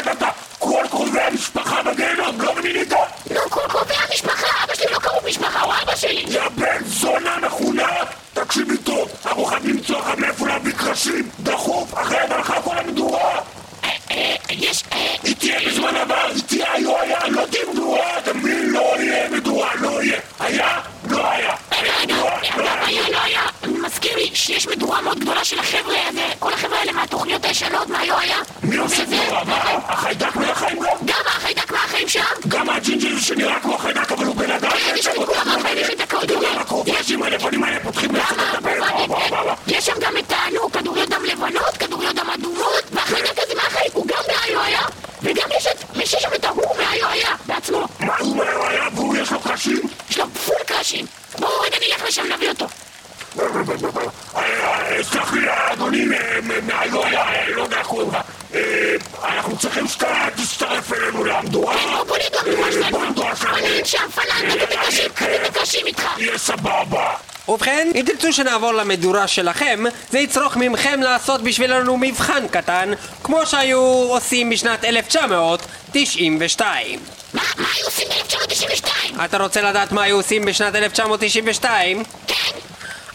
אם 67.95 68.03
תרצו 68.07 68.33
שנעבור 68.33 68.73
למדורה 68.73 69.27
שלכם, 69.27 69.85
זה 70.11 70.19
יצרוך 70.19 70.57
מכם 70.57 71.01
לעשות 71.03 71.43
בשבילנו 71.43 71.97
מבחן 71.97 72.49
קטן, 72.49 72.93
כמו 73.25 73.47
שהיו 73.47 73.81
עושים 74.09 74.51
בשנת 74.51 74.85
1992. 74.85 76.99
מה 77.35 77.43
מה 77.57 77.69
היו 77.77 77.87
עושים 77.87 78.09
ב-1992? 78.09 78.89
אתה 79.25 79.39
רוצה 79.39 79.63
לדעת 79.63 79.93
מה 79.93 80.03
היו 80.03 80.17
עושים 80.17 80.45
בשנת 80.45 80.75
1992? 80.75 82.03
כן. 82.27 82.35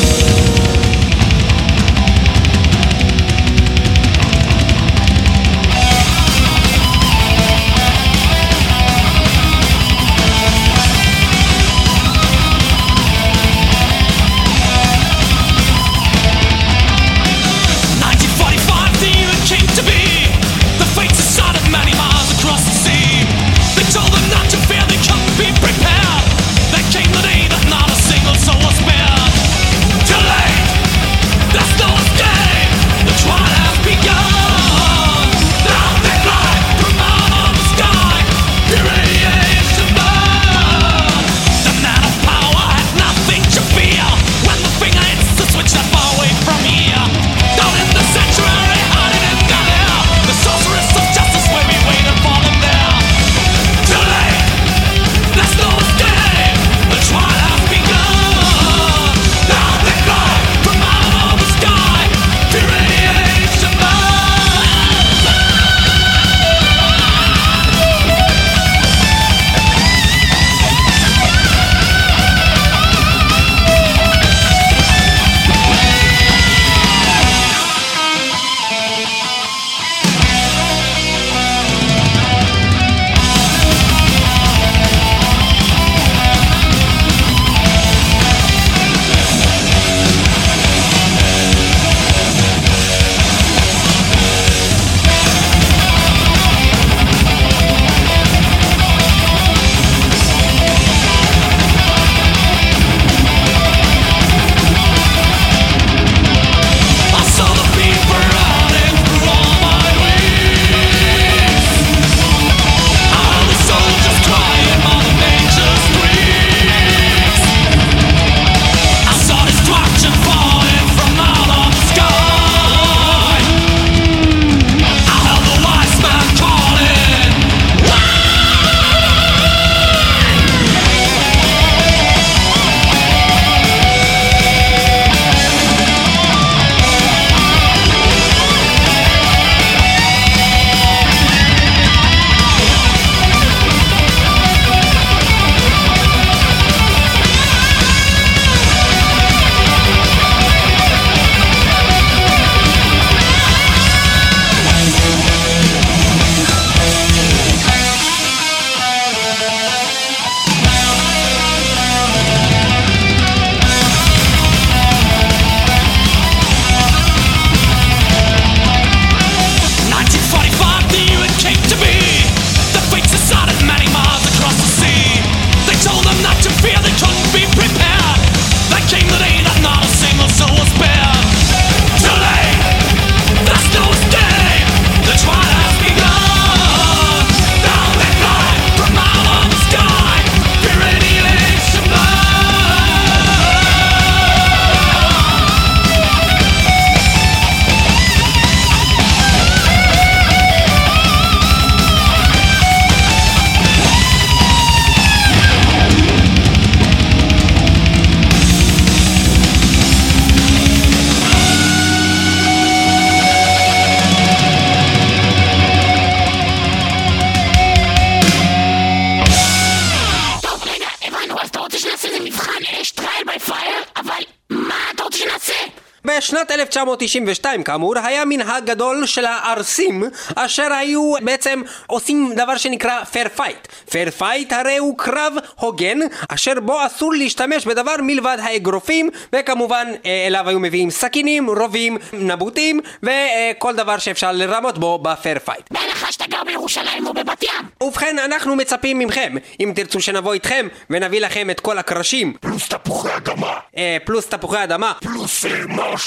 בשנת 226.17 226.51
1992 226.51 227.63
כאמור 227.63 227.99
היה 227.99 228.25
מנהג 228.25 228.65
גדול 228.65 229.07
של 229.07 229.25
הערסים 229.25 230.05
אשר 230.35 230.73
היו 230.73 231.13
בעצם 231.23 231.63
עושים 231.87 232.35
דבר 232.37 232.57
שנקרא 232.57 233.05
fair 233.05 233.29
fight. 233.29 233.69
fair 233.91 234.11
fight 234.11 234.53
הרי 234.53 234.77
הוא 234.77 234.99
קרב 234.99 235.33
הוגן 235.55 235.99
אשר 236.29 236.61
בו 236.61 236.87
אסור 236.87 237.13
להשתמש 237.13 237.67
בדבר 237.67 237.95
מלבד 238.03 238.37
האגרופים 238.43 239.11
וכמובן 239.33 239.87
אה, 240.07 240.27
אליו 240.27 240.49
היו 240.49 240.61
מביאים 240.61 240.91
סכינים, 240.91 241.51
רובים, 241.51 241.99
נבוטים 242.13 242.81
וכל 243.03 243.75
דבר 243.75 243.99
שאפשר 243.99 244.33
לרמות 244.33 244.79
בו 244.79 244.99
ב 244.99 245.07
fair 245.07 245.39
fight. 245.39 245.71
בהנחה 245.71 246.13
שאתה 246.13 246.25
גר 246.31 246.45
בירושלים 246.47 247.07
או 247.07 247.15
בבת 247.15 247.43
ים. 247.43 247.69
ובכן 247.83 248.19
אנחנו 248.19 248.57
מצפים 248.57 248.99
מכם 248.99 249.35
אם 249.61 249.73
תרצו 249.75 250.01
שנבוא 250.01 250.35
איתכם 250.35 250.69
ונביא 250.91 251.21
לכם 251.21 251.51
את 251.51 251.61
כל 251.61 251.79
הקרשים 251.79 252.33
פלוס 252.41 252.69
תפוחי 252.69 253.17
אדמה, 253.17 253.53
אה, 253.77 253.97
פלוס 254.05 254.27
תפוחי 254.27 254.65
אדמה 254.65 254.93
פלוס 255.01 255.47
אה, 255.47 255.51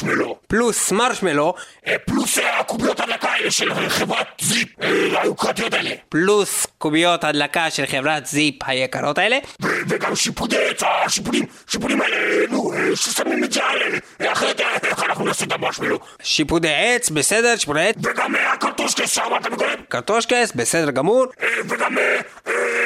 מרשמלו, 0.03 0.37
פלוס 0.47 0.91
מרשמלו. 0.91 1.53
אה, 1.87 1.95
פלוס 2.05 2.37
אה, 2.37 2.59
הקוביות 2.59 2.99
הדלקה 2.99 3.29
האלה 3.29 3.51
של 3.51 3.89
חברת 3.89 4.27
זיפ, 4.41 4.67
אה, 4.81 5.21
היוקרתיות 5.21 5.73
האלה, 5.73 5.89
פלוס 6.09 6.67
קוביות 6.77 7.23
הדלקה 7.23 7.69
של 7.69 7.85
חברת 7.85 8.25
זיפ 8.25 8.55
היקרות 8.65 9.17
האלה. 9.17 9.37
וגם 9.61 10.15
שיפודי 10.15 10.57
עץ, 10.57 10.83
השיפודים, 11.05 11.45
שיפודים 11.67 12.01
האלה, 12.01 12.47
נו, 12.49 12.71
ששמים 12.95 13.43
את 13.43 13.51
זה 13.51 13.63
על... 13.63 13.77
אה, 14.21 14.31
אחרת 14.31 14.61
איך 14.83 15.03
אנחנו 15.03 15.25
נעשה 15.25 15.45
את 15.45 15.51
המרשמלו? 15.51 15.99
שיפודי 16.23 16.73
עץ 16.73 17.09
בסדר 17.09 17.55
שיפודי 17.55 17.87
עץ. 17.87 17.95
וגם 18.03 18.35
הקרטושקס 18.35 19.09
שאמרת 19.09 19.47
מקודם, 19.47 19.79
קרטושקס 19.89 20.51
בסדר 20.55 20.91
גמור. 20.91 21.25
וגם 21.69 21.95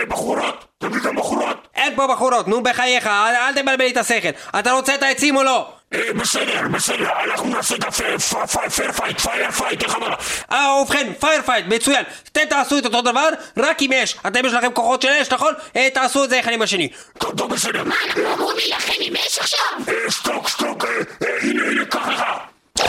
בחורות, 0.08 0.66
תביא 0.78 1.02
גם 1.02 1.16
בחורות. 1.16 1.68
אין 1.76 1.96
פה 1.96 2.08
בחורות 2.08 2.48
נו 2.48 2.64
בחייך 2.64 3.08
אל, 3.08 3.36
אל 3.36 3.54
תבלבל 3.62 3.84
לי 3.84 3.92
את 3.92 3.98
השכל. 3.98 4.30
אתה 4.60 4.72
רוצה 4.72 4.96
את 4.96 5.04
העצים 5.04 5.36
או 5.36 5.44
לא? 5.44 5.81
אה, 5.94 6.14
בסדר, 6.14 6.62
בסדר, 6.72 7.10
אנחנו 7.24 7.50
נעשה 7.50 7.76
את 7.76 7.84
ה 7.84 7.91
fair 7.91 8.18
fight, 8.18 9.20
fair 9.20 9.52
fight, 9.52 9.84
איך 9.84 9.96
אמרת? 9.96 10.20
אה 10.52 10.82
ובכן 10.82 11.14
fair 11.20 11.42
fight 11.42 11.66
מצוין 11.68 12.04
אתם 12.32 12.46
תעשו 12.50 12.78
את 12.78 12.86
אותו 12.86 13.02
דבר 13.02 13.30
רק 13.58 13.82
עם 13.82 13.94
אש 13.94 14.16
אתם 14.28 14.46
יש 14.46 14.54
לכם 14.54 14.72
כוחות 14.74 15.02
של 15.02 15.08
אש 15.08 15.32
נכון? 15.32 15.54
אה, 15.76 15.90
תעשו 15.94 16.24
את 16.24 16.30
זה 16.30 16.40
אחד 16.40 16.52
עם 16.52 16.62
השני 16.62 16.90
טוב, 17.18 17.54
בסדר. 17.54 17.84
מה, 17.84 17.96
אנחנו 18.06 18.24
לא 18.24 18.34
אמורים 18.34 18.58
להילחם 18.58 18.94
עם 19.00 19.14
אש 19.16 19.38
עכשיו? 19.40 19.60
אה, 19.88 20.12
שתוק, 20.12 20.48
שתוק, 20.50 20.86
אה, 20.86 20.90
אה, 21.28 21.38
הנה, 21.42 21.64
הנה, 21.64 21.86
קח 21.86 22.08
לך. 22.08 22.22
אה, 22.22 22.86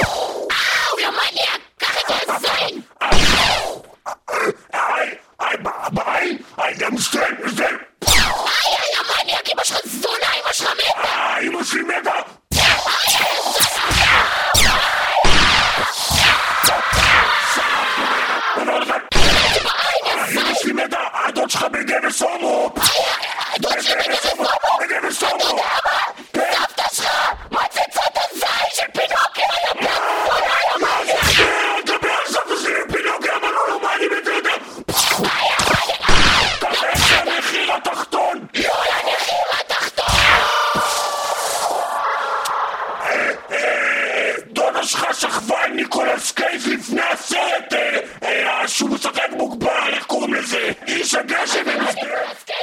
הוא 0.90 1.00
לא 1.00 1.10
מניאק! 1.10 1.60
קח 1.78 1.96
את 2.00 2.06
זה 2.08 2.32
לזין! 2.32 2.80
היי, 4.72 5.10
היי, 5.38 5.56
ביי, 5.92 6.38
היי, 6.56 6.74
גם 6.78 6.98
סטן, 6.98 7.34
סטן. 7.54 7.76
היי, 8.06 8.76
המניאק! 8.98 9.48
אמא 9.54 9.64
שלך 9.64 9.78
זונה! 9.84 10.26
אמא 10.44 10.52
שלך 10.52 10.70
מתה! 10.70 11.08
אה, 11.08 11.40
אמא 11.40 11.64
שלי 11.64 11.82
מתה. 11.82 12.41
אמא 20.32 20.54
שלי 20.54 20.72
מתה, 20.72 20.96
הדוד 21.24 21.50
שלך 21.50 21.62
בגבס 21.62 22.22
הומו. 22.22 22.70
בגבס 24.80 25.22
הומו, 25.22 25.62
ניקולס 45.82 46.32
קייב 46.32 46.68
לפני 46.68 47.02
הסרט 47.02 47.72
אה, 47.72 47.98
אה, 48.22 48.68
שהוא 48.68 48.90
משחק 48.90 49.28
מוגבל, 49.32 49.92
איך 49.92 50.04
קוראים 50.06 50.34
לזה? 50.34 50.72
איש 50.86 51.14
הגשם 51.14 51.62
ומסביר 51.66 52.14
אז 52.30 52.42
כן, 52.46 52.54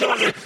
surely 0.00 0.39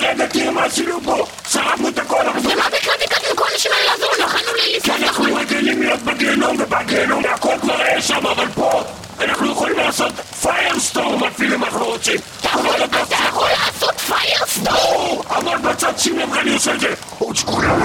תראה 0.00 0.50
מה 0.50 0.64
עשינו 0.64 1.00
פה, 1.04 1.26
שרפנו 1.48 1.88
את 1.88 1.98
הכל, 1.98 2.20
אנחנו 2.20 2.50
ומה 2.50 2.68
בכלל 2.68 2.94
ביקשנו 3.00 3.36
כל 3.36 3.44
האלה 3.44 3.92
לעזור? 3.92 4.10
לא 4.18 4.24
יכולנו 4.24 4.46
כי 4.56 4.76
לסלוח 4.76 4.96
אנחנו 5.02 5.34
רגילים 5.34 5.82
להיות 5.82 6.02
בגיהנום, 6.02 6.56
ובגיהנום 6.60 7.22
הכל 7.34 7.54
כבר 7.60 7.80
היה 7.80 8.02
שם, 8.02 8.26
אבל 8.26 8.46
פה 8.54 8.82
אנחנו 9.20 9.50
יכולים 9.52 9.78
לעשות 9.78 10.12
פיירסטורם 10.42 11.24
אפילו 11.24 11.56
אם 11.56 11.64
אנחנו 11.64 11.84
רוצים. 11.86 12.16
אתה 12.40 12.48
יכול 13.28 13.48
לעשות 13.48 14.00
פיירסטורם! 14.00 15.22
אבל 15.28 15.58
בצד 15.58 15.92
איך 16.20 16.38
אני 16.38 16.52
עושה 16.54 16.74
את 16.74 16.80
זה. 16.80 16.94
עוד 17.18 17.36
שכולם 17.36 17.80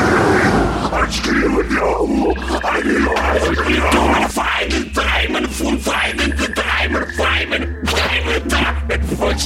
עוד 0.91 1.11
שכולם 1.11 1.57
היום, 1.57 2.33
אני 2.63 2.99
לא 2.99 3.11
אוהב 3.11 3.59
היום. 3.67 4.27
פיידן 4.27 4.83
טריימן 4.83 5.47
פון 5.47 5.77
פיידן 5.77 6.29
וטריימן 6.37 7.05
פיימן 7.05 7.65
טריימן 7.91 8.49
טריימן 8.49 9.07
פון 9.19 9.37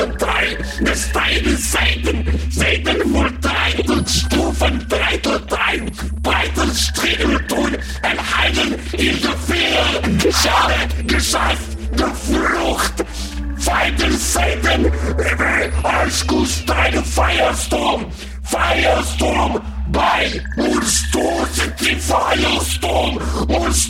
Säulen 0.00 0.16
3 0.18 0.84
des 0.84 1.12
Teils 1.12 1.72
Seiten, 1.72 2.24
Seiten 2.50 3.14
verteilt 3.14 3.90
und 3.90 4.08
Stufen 4.08 4.86
drei 4.88 5.16
zu 5.18 5.38
drei, 5.40 5.82
Beitel 6.22 6.72
Striegel 6.74 7.46
tun, 7.46 7.76
entheiden 8.02 8.74
in 8.92 9.20
der 9.20 9.36
Fehler, 9.46 10.32
Schade, 10.32 11.04
geschafft, 11.06 11.76
geflucht, 11.96 12.94
Weiten 13.56 14.16
Seiten, 14.16 14.84
Himmel, 14.84 15.72
Eiskuss, 15.82 16.64
deine 16.64 17.02
Firestorm, 17.02 18.06
Firestorm, 18.42 19.60
bei 19.92 20.40
uns 20.56 21.04
stoßen 21.08 21.72
die 21.80 21.96
Firestorm, 21.96 23.18
uns 23.48 23.89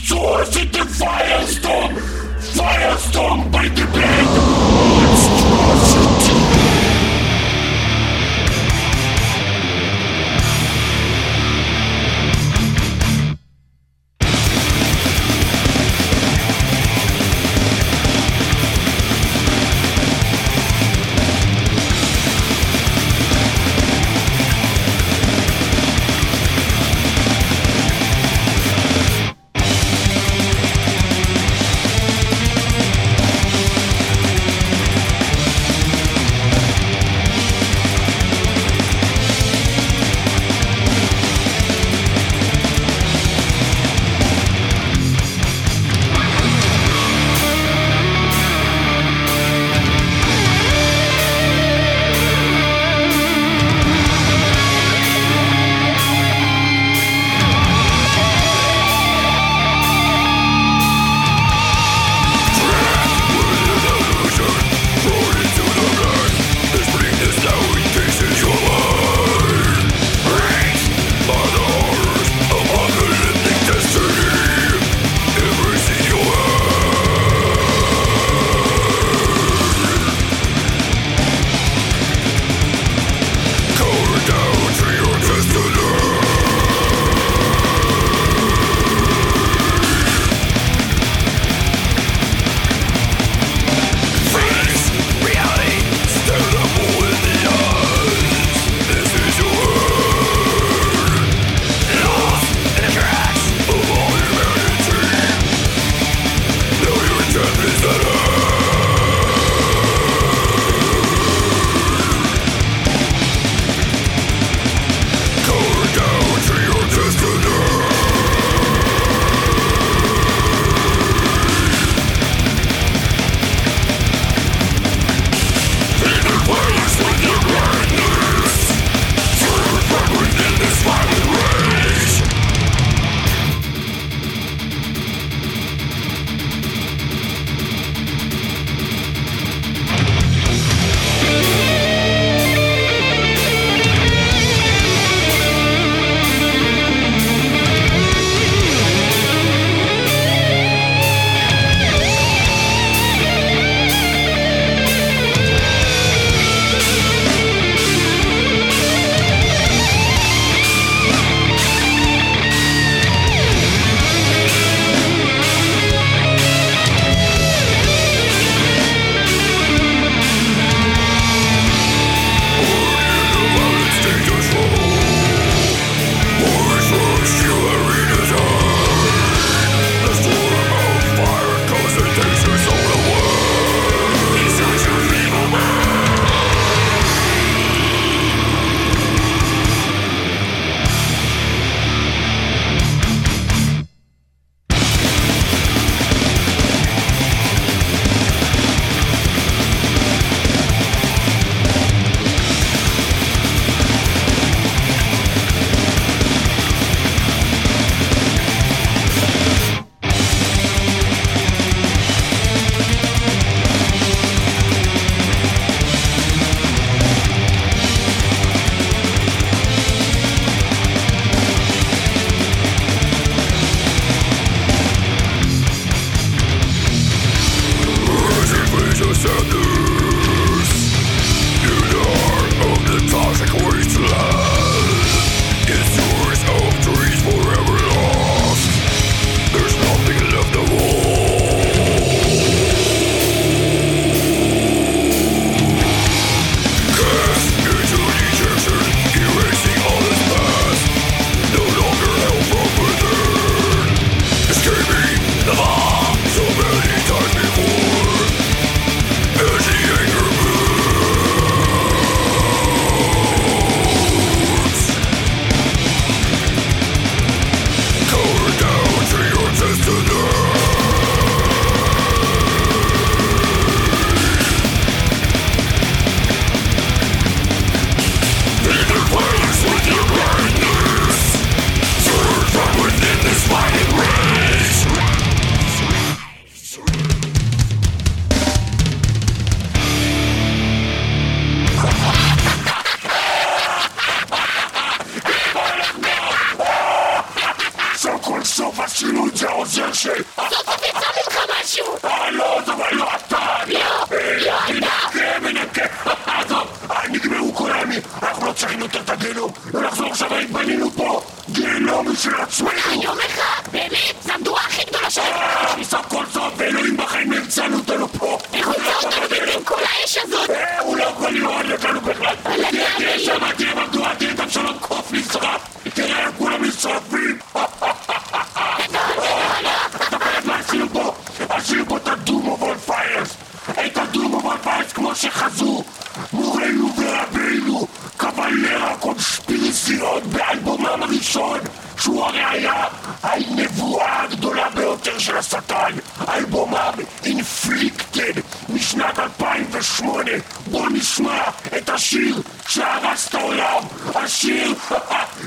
הראשון, 341.36 341.60
שהוא 342.00 342.24
הרי 342.24 342.44
היה 342.44 342.84
הנבואה 343.22 344.22
הגדולה 344.22 344.68
ביותר 344.70 345.18
של 345.18 345.36
השטן. 345.36 345.92
אלבומם 346.28 346.92
אינפליקטד 347.24 348.40
משנת 348.68 349.18
2008. 349.18 350.30
בוא 350.66 350.88
נשמע 350.88 351.42
את 351.76 351.90
השיר 351.90 352.42
שהרס 352.68 353.28
את 353.28 353.34
העולם. 353.34 353.82
השיר 354.14 354.74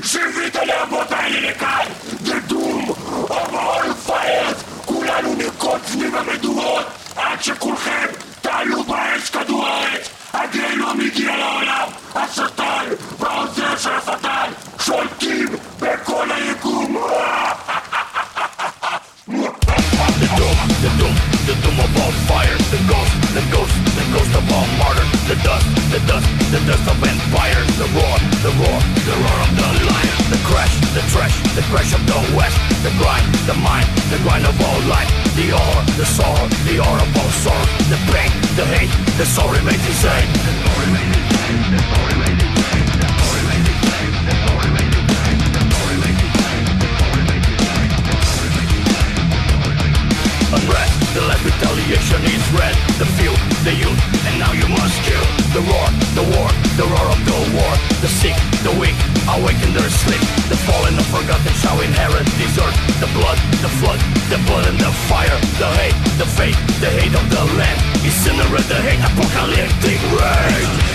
שהביא 0.02 0.46
את 0.46 0.56
הלהבות 0.56 1.12
האלה 1.12 1.50
לכאן. 1.50 1.86
The 2.24 2.50
Doom 2.52 2.90
of 3.28 3.52
all 3.52 4.10
fires. 4.10 4.84
כולנו 4.84 5.34
נרקוד 5.34 5.80
סביב 5.86 6.16
המדורות 6.16 6.86
עד 7.16 7.42
שכולכם 7.42 8.06
תעלו 8.40 8.84
באש 8.84 9.30
כדור 9.30 9.66
הארץ. 9.66 10.08
הגיהנום 10.32 11.00
הגיע 11.00 11.36
לעולם. 11.36 11.88
השטן 12.14 12.84
the 26.54 26.60
dust 26.70 26.86
of 26.86 27.02
empires 27.02 27.66
The 27.82 27.88
roar, 27.98 28.16
the 28.46 28.52
roar, 28.62 28.78
the 29.02 29.16
roar 29.18 29.38
of 29.42 29.50
the 29.58 29.70
lion 29.90 30.16
The 30.30 30.40
crash, 30.46 30.74
the 30.94 31.02
trash, 31.10 31.34
the 31.58 31.64
crash 31.70 31.90
of 31.92 32.02
the 32.06 32.18
west 32.36 32.58
The 32.86 32.94
grind, 33.00 33.26
the 33.50 33.54
mind, 33.58 33.88
the 34.10 34.18
grind 34.22 34.46
of 34.46 34.54
all 34.62 34.80
life 34.86 35.10
The 35.34 35.50
awe, 35.50 35.82
the 35.98 36.06
sorrow, 36.06 36.46
the 36.66 36.78
awe 36.78 37.02
of 37.02 37.10
all 37.18 37.32
sorrow 37.42 37.66
The 37.90 37.98
pain, 38.14 38.30
the 38.54 38.66
hate, 38.70 38.94
the 39.18 39.26
soul 39.26 39.50
remains 39.50 39.82
same 39.98 40.30
The 40.46 40.54
soul 40.62 40.76
remains 40.86 41.26
same, 41.34 41.58
the 41.74 41.80
soul 41.90 42.04
remains 42.12 42.38
the 42.38 42.83
The 51.14 51.22
last 51.30 51.46
retaliation 51.46 52.26
is 52.26 52.42
red. 52.58 52.74
The 52.98 53.06
few, 53.14 53.30
the 53.62 53.70
youth, 53.70 54.02
and 54.26 54.34
now 54.34 54.50
you 54.50 54.66
must 54.66 54.98
kill. 55.06 55.22
The 55.54 55.62
roar, 55.62 55.86
the 56.18 56.26
war, 56.34 56.50
the 56.74 56.90
roar 56.90 57.06
of 57.06 57.20
the 57.22 57.38
war. 57.54 57.72
The 58.02 58.10
sick, 58.10 58.34
the 58.66 58.74
weak, 58.82 58.98
awaken 59.30 59.70
their 59.78 59.86
sleep. 59.86 60.18
The 60.50 60.58
fallen, 60.66 60.98
the 60.98 61.06
forgotten 61.14 61.54
shall 61.62 61.78
inherit 61.86 62.26
this 62.34 62.58
earth. 62.58 62.74
The 62.98 63.06
blood, 63.14 63.38
the 63.62 63.70
flood, 63.78 64.02
the 64.26 64.42
blood 64.42 64.66
and 64.66 64.78
the 64.82 64.90
fire. 65.06 65.38
The 65.62 65.70
hate, 65.78 65.98
the 66.18 66.26
fate, 66.26 66.58
the 66.82 66.90
hate 66.90 67.14
of 67.14 67.26
the 67.30 67.46
land. 67.62 67.78
Incinerate 68.02 68.66
the 68.66 68.82
hate, 68.82 68.98
apocalyptic 68.98 70.02
rage 70.18 70.93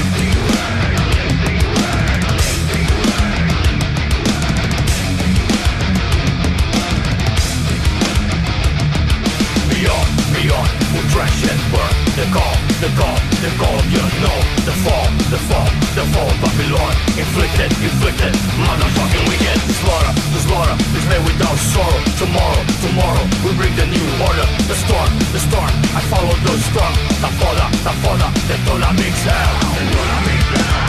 and 11.18 11.62
burn 11.74 11.96
The 12.20 12.26
call, 12.30 12.56
the 12.82 12.90
call, 12.94 13.18
the 13.42 13.50
call, 13.58 13.80
you 13.90 14.04
know. 14.22 14.38
The 14.68 14.76
fall, 14.86 15.08
the 15.34 15.40
fall, 15.50 15.70
the 15.98 16.06
fall, 16.14 16.30
Babylon 16.42 16.94
Inflicted, 17.18 17.72
inflicted, 17.82 18.34
motherfucking 18.62 19.26
wicked. 19.28 19.60
Slaughter, 19.82 20.14
the 20.14 20.40
slaughter 20.46 20.76
is 20.94 21.06
made 21.10 21.24
without 21.26 21.58
sorrow. 21.58 22.00
Tomorrow, 22.22 22.62
tomorrow, 22.86 23.26
we 23.44 23.56
bring 23.58 23.74
the 23.76 23.88
new 23.88 24.06
order. 24.22 24.46
The 24.70 24.76
storm, 24.76 25.10
the 25.34 25.40
storm, 25.40 25.72
I 25.98 26.02
follow 26.12 26.36
the 26.46 26.54
storm. 26.70 26.94
Ta 27.22 27.30
foda, 27.40 27.66
ta 27.84 27.92
foda, 28.04 28.28
detona 28.48 28.94
mix 28.94 29.24
hell. 29.24 29.54
Detona 29.76 30.18
mix 30.28 30.44
hell, 30.54 30.89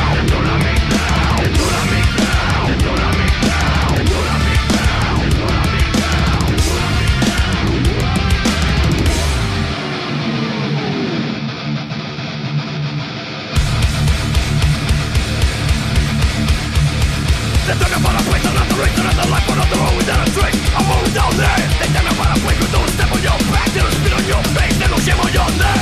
your 25.32 25.48
name. 25.58 25.79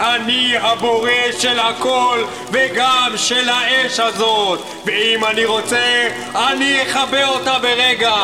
אני 0.00 0.56
הבורא 0.56 1.10
של 1.38 1.58
הכל 1.58 2.24
וגם 2.52 3.12
של 3.16 3.48
האש 3.48 4.00
הזאת! 4.00 4.60
ואם 4.84 5.24
אני 5.24 5.44
רוצה, 5.44 6.08
אני 6.34 6.82
אכבה 6.82 7.26
אותה 7.26 7.58
ברגע! 7.58 8.14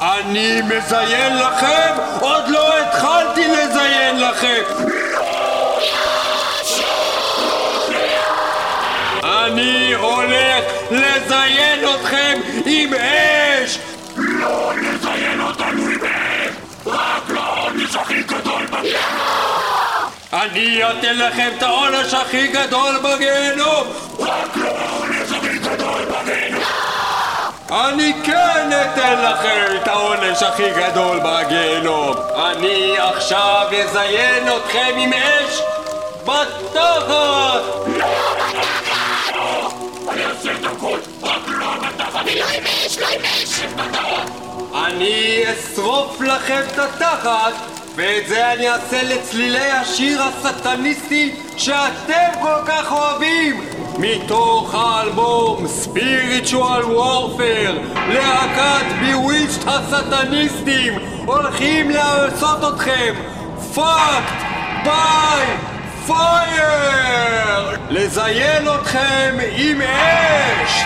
אני 0.00 0.60
מזיין 0.62 1.38
לכם? 1.38 1.94
עוד 2.20 2.48
לא 2.48 2.78
התחלתי 2.78 3.48
לזיין 3.48 4.20
לכם! 4.20 4.62
אני 9.24 9.92
הולך 9.94 10.64
לזיין 10.90 11.84
אתכם 11.94 12.40
עם 12.66 12.94
אש! 12.94 13.78
אני 20.52 20.82
אתן 20.84 21.18
לכם 21.18 21.50
את 21.58 21.62
העונש 21.62 22.14
הכי 22.14 22.46
גדול 22.46 22.98
בגיהנום! 22.98 23.86
רק 24.18 24.56
לעונש 24.56 25.32
הכי 25.32 25.58
גדול 25.58 26.04
בגיהנום! 26.04 26.62
אני 27.70 28.12
כן 28.24 28.70
אתן 28.82 29.24
לכם 29.24 29.76
את 29.76 29.88
העונש 29.88 30.42
הכי 30.42 30.70
גדול 30.70 31.20
בגיהנום! 31.24 32.16
אני 32.36 32.98
עכשיו 32.98 33.66
אזיין 33.84 34.48
אתכם 34.56 34.94
עם 34.96 35.12
אש 35.12 35.60
בתחת! 36.22 37.62
אני 40.08 40.26
אעשה 40.26 40.52
את 40.52 40.64
הכל, 40.64 40.98
רק 41.22 41.48
לא 41.48 41.66
בתחת! 41.80 42.26
לא 42.26 42.44
עם 42.44 42.64
אש, 42.64 42.98
לא 42.98 43.06
עם 43.06 43.20
אש! 43.24 43.60
אשרוף 45.52 46.20
לכם 46.20 46.60
את 46.72 46.78
התחת, 46.78 47.52
ואת 47.94 48.28
זה 48.28 48.52
אני 48.52 48.68
אעשה 48.68 49.02
לצלילי 49.02 49.70
השיר 49.70 50.22
הסטניסטי 50.22 51.34
שאתם 51.56 52.40
כל 52.40 52.56
כך 52.66 52.92
אוהבים! 52.92 53.64
מתוך 53.98 54.74
האלבום 54.74 55.66
Spiritual 55.84 56.84
Warfare, 56.84 57.98
להקת 58.08 58.86
ביוויצ'ט 59.00 59.64
הסטניסטים, 59.66 60.94
הולכים 61.26 61.90
לעשות 61.90 62.74
אתכם 62.74 63.14
פאקט 63.74 64.42
ביי 64.84 65.46
פייר! 66.06 67.78
לזיין 67.90 68.68
אתכם 68.68 69.36
עם 69.56 69.80
אש! 69.82 70.84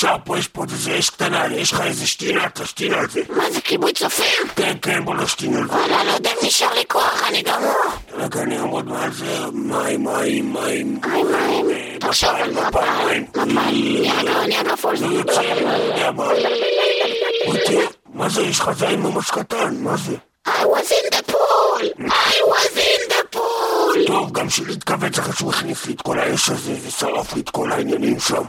שנשאר 0.00 0.16
פה, 0.24 0.38
יש 0.38 0.48
פה 0.48 0.60
עוד 0.60 0.70
איזה 0.70 0.98
אש 0.98 1.10
קטנה, 1.10 1.46
יש 1.54 1.72
לך 1.72 1.80
איזה 1.80 2.06
שתינה, 2.06 2.48
תשתין 2.54 2.94
על 2.94 3.10
זה. 3.10 3.20
מה 3.28 3.50
זה 3.50 3.60
כיבוי 3.60 3.92
צופים? 3.92 4.48
כן, 4.56 4.76
כן, 4.82 5.04
בוא 5.04 5.14
נשתין 5.14 5.56
על 5.56 5.68
זה. 5.68 5.74
וואלה, 5.74 6.04
לא 6.04 6.12
יודע 6.12 6.30
אם 6.30 6.46
נשאר 6.46 6.74
לי 6.74 6.84
כוח, 6.88 7.22
אני 7.28 7.42
גמור. 7.42 7.74
רגע, 8.12 8.42
אני 8.42 8.58
אעמוד 8.58 8.86
מעל 8.86 9.12
זה, 9.12 9.46
מים, 9.52 10.04
מים, 10.04 10.52
מים. 10.52 11.00
מים, 11.06 11.26
מים. 11.66 11.98
תחשוב 11.98 12.30
על 12.30 12.50
נרגע 12.50 12.70
פול. 14.76 14.96
אני 14.96 15.14
יוצא, 15.14 15.40
אני 15.40 15.64
לא 15.64 15.70
יודע 15.70 16.10
מה. 16.10 16.28
תראה, 17.66 17.86
מה 18.14 18.28
זה, 18.28 18.42
יש 18.42 18.60
לך 18.60 18.70
זין 18.78 19.00
ממש 19.00 19.30
קטן, 19.30 19.74
מה 19.78 19.96
זה? 19.96 20.16
I 20.48 20.50
was 20.50 20.90
in 20.90 21.10
the 21.14 21.22
pool! 21.32 21.82
I 22.10 22.42
was 22.50 22.76
in 22.76 23.12
the 23.12 23.22
pool! 23.36 24.06
טוב, 24.06 24.32
גם 24.32 24.50
שלי 24.50 24.72
התכווץ 24.72 25.18
אחרי 25.18 25.32
שהוא 25.32 25.50
הכניס 25.50 25.86
לי 25.86 25.94
את 25.94 26.02
כל 26.02 26.18
האש 26.18 26.48
הזה 26.48 26.74
ושרף 26.86 27.34
לי 27.34 27.40
את 27.40 27.50
כל 27.50 27.72
העניינים 27.72 28.20
שם. 28.20 28.42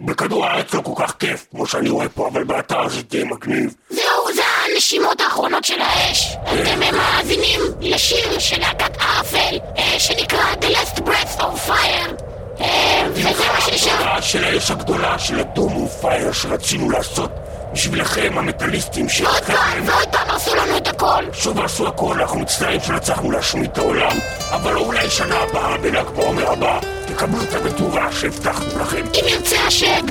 בכדור 0.00 0.46
הארץ 0.46 0.74
לא 0.74 0.80
כל 0.80 1.02
כך 1.02 1.14
כיף 1.18 1.46
כמו 1.50 1.66
שאני 1.66 1.90
רואה 1.90 2.08
פה 2.08 2.28
אבל 2.28 2.44
באתר 2.44 2.88
זה 2.88 3.02
די 3.02 3.24
מגניב 3.24 3.74
זהו, 3.90 4.31
זה 4.31 4.31
הנשימות 4.72 5.20
האחרונות 5.20 5.64
של 5.64 5.80
האש. 5.80 6.36
אתם 6.44 6.80
מאזינים 6.96 7.60
לשיר 7.80 8.38
של 8.38 8.60
להקת 8.60 8.96
ערפל, 9.00 9.58
אה, 9.78 9.98
שנקרא 9.98 10.54
The 10.60 10.64
Last 10.64 10.98
Breath 10.98 11.40
of 11.40 11.68
Fire. 11.68 12.22
אה, 12.60 13.06
וזה 13.10 13.44
מה 13.54 13.60
שנשאר. 13.60 14.20
של 14.20 14.44
האש 14.44 14.70
הגדולה 14.70 15.18
של 15.18 15.40
הדום 15.40 15.76
ופייר 15.76 16.32
שרצינו 16.32 16.90
לעשות 16.90 17.30
בשבילכם 17.72 18.38
המטאליסטים 18.38 19.04
עוד 19.04 19.10
שלכם. 19.10 19.52
פעם, 19.52 19.88
ועוד 19.88 20.08
פעם 20.08 20.30
הרסו 20.30 20.54
לנו 20.54 20.76
את 20.76 20.88
הכל. 20.88 21.24
שוב 21.32 21.60
עשו 21.60 21.88
הכל, 21.88 22.20
אנחנו 22.20 22.40
מצטערים 22.40 22.80
שלא 22.80 22.96
להשמיד 23.32 23.70
את 23.70 23.78
העולם, 23.78 24.16
אבל 24.50 24.76
אולי 24.76 25.10
שנה 25.10 25.36
הבאה, 25.36 25.78
בל"ג 25.78 26.06
בעומר 26.16 26.52
הבא, 26.52 26.78
תקבלו 27.06 27.42
את 27.42 27.54
המדורה 27.54 28.12
שהבטחנו 28.12 28.78
לכם. 28.80 29.04
אם 29.14 29.28
ירצה 29.28 29.56
השם, 29.66 30.06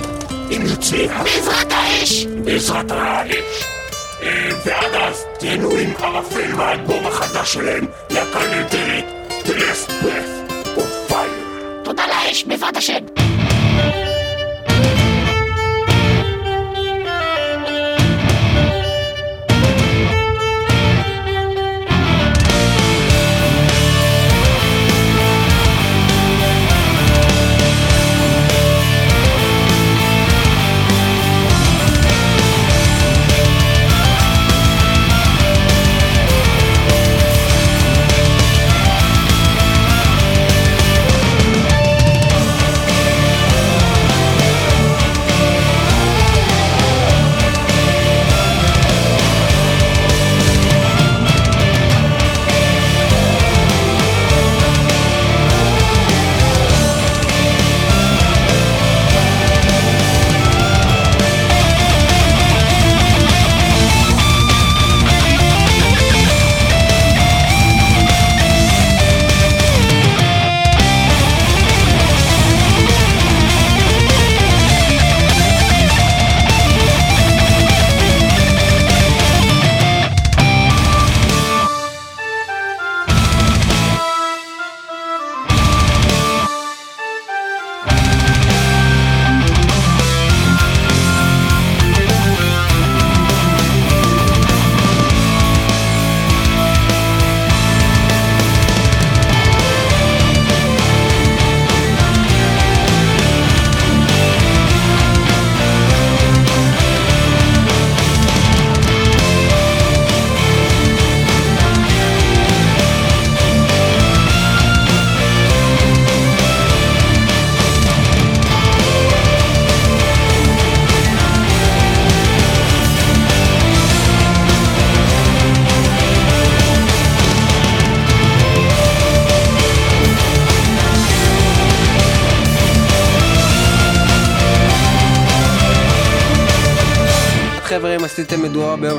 אם 0.52 0.62
יוצא, 0.66 1.08
בעזרת 1.24 1.72
האש. 1.72 2.26
בעזרת 2.26 2.92
האש. 2.92 3.81
ועד 4.66 4.94
אז 4.94 5.26
תהנו 5.40 5.72
עם 5.72 5.94
ערפל 6.00 6.56
והאלבום 6.58 7.08
החדש 7.08 7.54
שלהם, 7.54 7.86
להקה 8.10 8.40
נהדרת, 8.40 9.06
The 9.46 9.52
of 10.78 11.12
Fire. 11.12 11.84
תודה 11.84 12.04
לאש, 12.08 12.44
בעזרת 12.44 12.78
השם. 12.78 13.04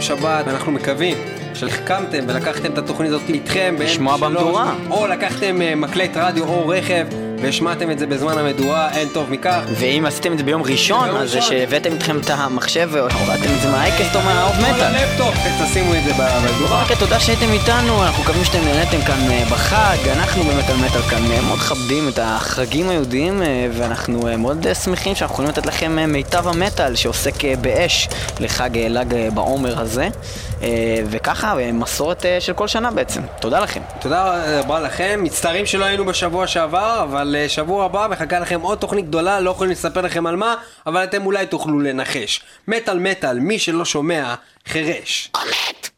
שבת, 0.02 0.48
אנחנו 0.48 0.72
מקווים 0.72 1.16
שהחכמתם 1.54 2.24
ולקחתם 2.28 2.72
את 2.72 2.78
התוכנית 2.78 3.10
הזאת 3.12 3.28
איתכם 3.28 3.74
לשמוע 3.78 4.16
ב-M3, 4.16 4.24
במדורה. 4.24 4.74
או 4.90 5.06
לקחתם 5.06 5.62
אה, 5.62 5.74
מקלט 5.74 6.16
רדיו 6.16 6.44
או 6.48 6.68
רכב 6.68 7.06
והשמעתם 7.42 7.90
את 7.90 7.98
זה 7.98 8.06
בזמן 8.06 8.38
המדורה, 8.38 8.90
אין 8.94 9.08
טוב 9.08 9.30
מכך. 9.30 9.60
ואם 9.78 10.04
עשיתם 10.06 10.32
את 10.32 10.38
זה 10.38 10.44
ביום 10.44 10.62
ראשון, 10.62 11.16
אז 11.16 11.30
זה. 11.30 11.42
שהבאתם 11.42 11.92
איתכם 11.92 12.18
את 12.18 12.30
המחשב 12.30 12.88
והורדתם 12.92 13.54
את 13.56 13.60
זה 13.62 13.70
מהאייקסט 13.70 14.16
או 14.16 14.20
מהאוב 14.20 14.52
כל 14.56 14.62
מטאל. 14.62 14.80
הלפטופ, 14.80 15.34
תשימו 15.62 15.94
את 15.94 16.04
זה 16.04 16.12
במדורה. 16.12 16.82
אוקיי, 16.82 16.96
תודה 16.96 17.20
שהייתם 17.20 17.52
איתנו, 17.52 18.02
אנחנו 18.02 18.22
מקווים 18.22 18.44
שאתם 18.44 18.64
נהניתם 18.64 19.00
כאן 19.06 19.30
אה, 19.30 19.44
בחג, 19.50 20.08
אנחנו 20.08 20.42
במטאל 20.42 20.76
מטאל 20.76 21.02
כאן 21.02 21.30
אה, 21.30 21.40
מאוד 21.40 21.58
מכבדים 21.58 22.08
את 22.08 22.18
החגים 22.22 22.88
היהודיים 22.88 23.42
אה, 23.42 23.68
ואנחנו 23.72 24.20
מאוד 24.38 24.66
שמחים 24.84 25.14
שאנחנו 25.14 25.34
יכולים 25.34 25.50
לתת 25.50 25.66
לכם 25.66 25.98
מיטב 26.08 26.48
המטאל 26.48 26.94
שעוסק 26.94 27.44
באש 27.60 28.08
לחג 28.40 28.70
ל"ג 28.78 29.28
בעומר 29.34 29.80
הזה 29.80 30.08
וככה, 31.10 31.54
מסורת 31.72 32.24
של 32.40 32.52
כל 32.52 32.68
שנה 32.68 32.90
בעצם. 32.90 33.20
תודה 33.40 33.60
לכם. 33.60 33.80
תודה 34.00 34.42
רבה 34.60 34.80
לכם, 34.80 35.20
מצטערים 35.22 35.66
שלא 35.66 35.84
היינו 35.84 36.04
בשבוע 36.04 36.46
שעבר, 36.46 37.00
אבל 37.02 37.31
אה, 37.36 37.48
שבוע 37.48 37.84
הבא 37.84 38.08
מחכה 38.10 38.38
לכם 38.38 38.60
עוד 38.60 38.78
תוכנית 38.78 39.06
גדולה, 39.06 39.40
לא 39.40 39.50
יכולים 39.50 39.72
לספר 39.72 40.00
לכם 40.00 40.26
על 40.26 40.36
מה, 40.36 40.54
אבל 40.86 41.04
אתם 41.04 41.26
אולי 41.26 41.46
תוכלו 41.46 41.80
לנחש. 41.80 42.40
מטאל 42.68 42.98
מטאל, 42.98 43.38
מי 43.38 43.58
שלא 43.58 43.84
שומע, 43.84 44.34
חירש. 44.68 45.30
או 45.34 45.40
מת. 45.40 45.91